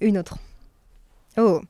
[0.00, 0.38] Une autre.
[1.36, 1.60] Oh.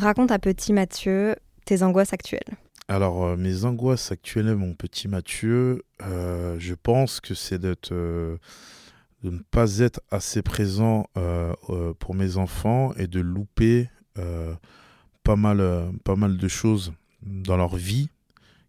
[0.00, 1.36] Raconte à petit Mathieu
[1.66, 2.56] tes angoisses actuelles.
[2.88, 8.36] Alors, euh, mes angoisses actuelles, mon petit Mathieu, euh, je pense que c'est euh,
[9.22, 11.04] de ne pas être assez présent
[11.98, 13.90] pour mes enfants et de louper
[15.22, 16.92] pas, mal, pas mal de choses
[17.22, 18.08] dans leur vie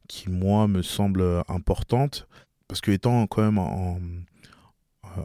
[0.10, 2.28] qui, moi, me semblent importantes.
[2.68, 4.26] Parce que étant quand même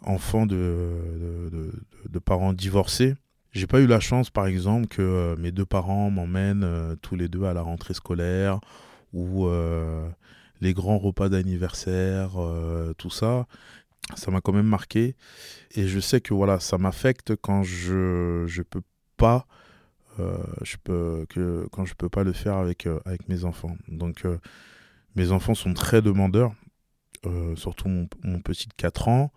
[0.05, 1.73] enfant de,
[2.25, 3.15] parents divorcés,
[3.57, 7.45] j'ai pas eu la chance, par exemple, que mes deux parents m'emmènent tous les deux
[7.45, 8.61] à la rentrée scolaire
[9.13, 10.09] ou euh,
[10.61, 12.33] les grands repas d'anniversaire,
[12.99, 13.47] tout ça,
[14.15, 15.17] ça m'a quand même marqué.
[15.75, 18.83] Et je sais que voilà, ça m'affecte quand je je peux
[19.17, 19.47] pas
[20.63, 23.77] je peux que quand je peux pas le faire avec avec mes enfants.
[23.89, 24.25] Donc
[25.15, 26.55] mes enfants sont très demandeurs,
[27.57, 29.33] surtout mon, mon, petit de 4 ans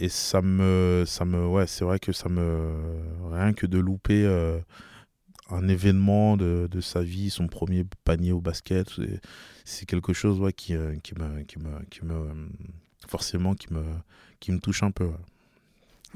[0.00, 2.72] et ça me ça me ouais c'est vrai que ça me
[3.30, 4.58] rien que de louper euh,
[5.50, 8.88] un événement de, de, sa vie son premier panier au basket
[9.64, 12.28] c'est quelque chose ouais, qui, euh, qui me qui me qui me
[13.06, 13.84] forcément qui me
[14.40, 15.10] qui me touche un peu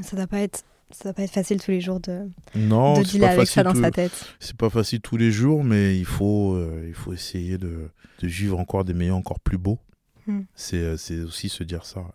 [0.01, 3.03] ça doit pas être ça doit pas être facile tous les jours de non de
[3.03, 4.35] dealer avec ça dans sa tête.
[4.41, 8.26] c'est pas facile tous les jours mais il faut euh, il faut essayer de, de,
[8.26, 9.78] vivre encore des meilleurs encore plus beaux.
[10.26, 10.43] Hmm.
[10.55, 12.07] c'est c'est aussi se dire ça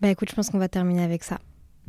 [0.00, 1.38] bah écoute, je pense qu'on va terminer avec ça.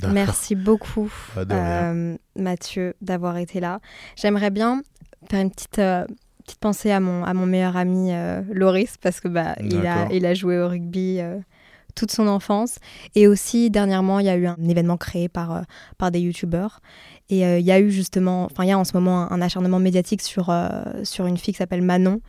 [0.07, 3.79] Merci beaucoup, euh, Mathieu, d'avoir été là.
[4.15, 4.81] J'aimerais bien
[5.29, 6.05] faire une petite, euh,
[6.45, 10.07] petite pensée à mon, à mon meilleur ami euh, Loris, parce que bah, il, a,
[10.11, 11.19] il a joué au rugby
[11.95, 12.77] toute son enfance.
[13.15, 15.63] Et aussi, dernièrement, il y a eu un événement créé par,
[15.97, 16.79] par des youtubeurs.
[17.29, 19.79] Et il y a eu justement, enfin, il y a en ce moment un, acharnement
[19.79, 20.53] médiatique sur,
[21.03, 22.21] sur une fille qui s'appelle Manon.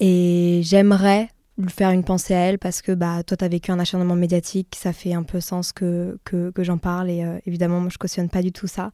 [0.00, 1.28] Et j'aimerais
[1.66, 4.76] faire une pensée à elle parce que bah, toi, tu as vécu un acharnement médiatique,
[4.76, 8.28] ça fait un peu sens que, que, j'en parle et euh, évidemment, moi, je cautionne
[8.28, 8.90] pas du tout ça.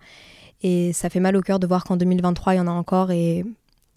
[0.62, 3.10] Et ça fait mal au cœur de voir qu'en 2023, il y en a encore
[3.10, 3.44] et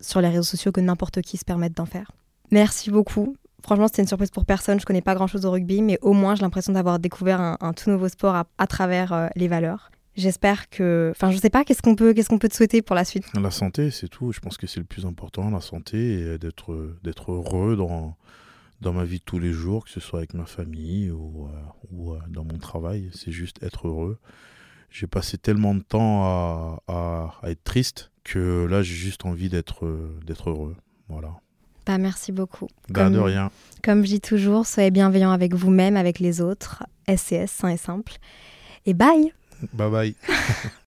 [0.02, 2.12] sur les réseaux sociaux que n'importe qui se permette d'en faire.
[2.52, 3.36] Merci beaucoup.
[3.64, 4.80] Franchement, c'était une surprise pour personne.
[4.80, 7.74] Je connais pas grand chose au rugby, mais au moins, j'ai l'impression d'avoir découvert un,
[7.74, 9.92] tout nouveau sport à, travers euh, les valeurs.
[10.16, 11.12] J'espère que.
[11.16, 13.26] Enfin, je sais pas, qu'est-ce qu'on peut, qu'est-ce peut te souhaiter pour la suite?
[13.40, 14.32] La santé, c'est tout.
[14.32, 18.16] Je pense que c'est le plus important, la santé, et d'être, d'être heureux dans,
[18.82, 21.52] dans ma vie de tous les jours, que ce soit avec ma famille ou, euh,
[21.92, 23.10] ou euh, dans mon travail.
[23.14, 24.18] C'est juste être heureux.
[24.90, 29.86] J'ai passé tellement de temps à, à, être triste que là, j'ai juste envie d'être
[29.86, 30.76] euh, d'être heureux.
[31.10, 31.34] Voilà.
[31.86, 32.68] Bah, merci beaucoup.
[32.90, 33.52] Bah, comme, de rien.
[33.84, 36.84] Comme je dis toujours, soyez bienveillant avec vous-même, avec les autres.
[37.08, 38.14] SCS, sain et simple.
[38.86, 39.34] Et bye
[39.74, 40.16] Bye bye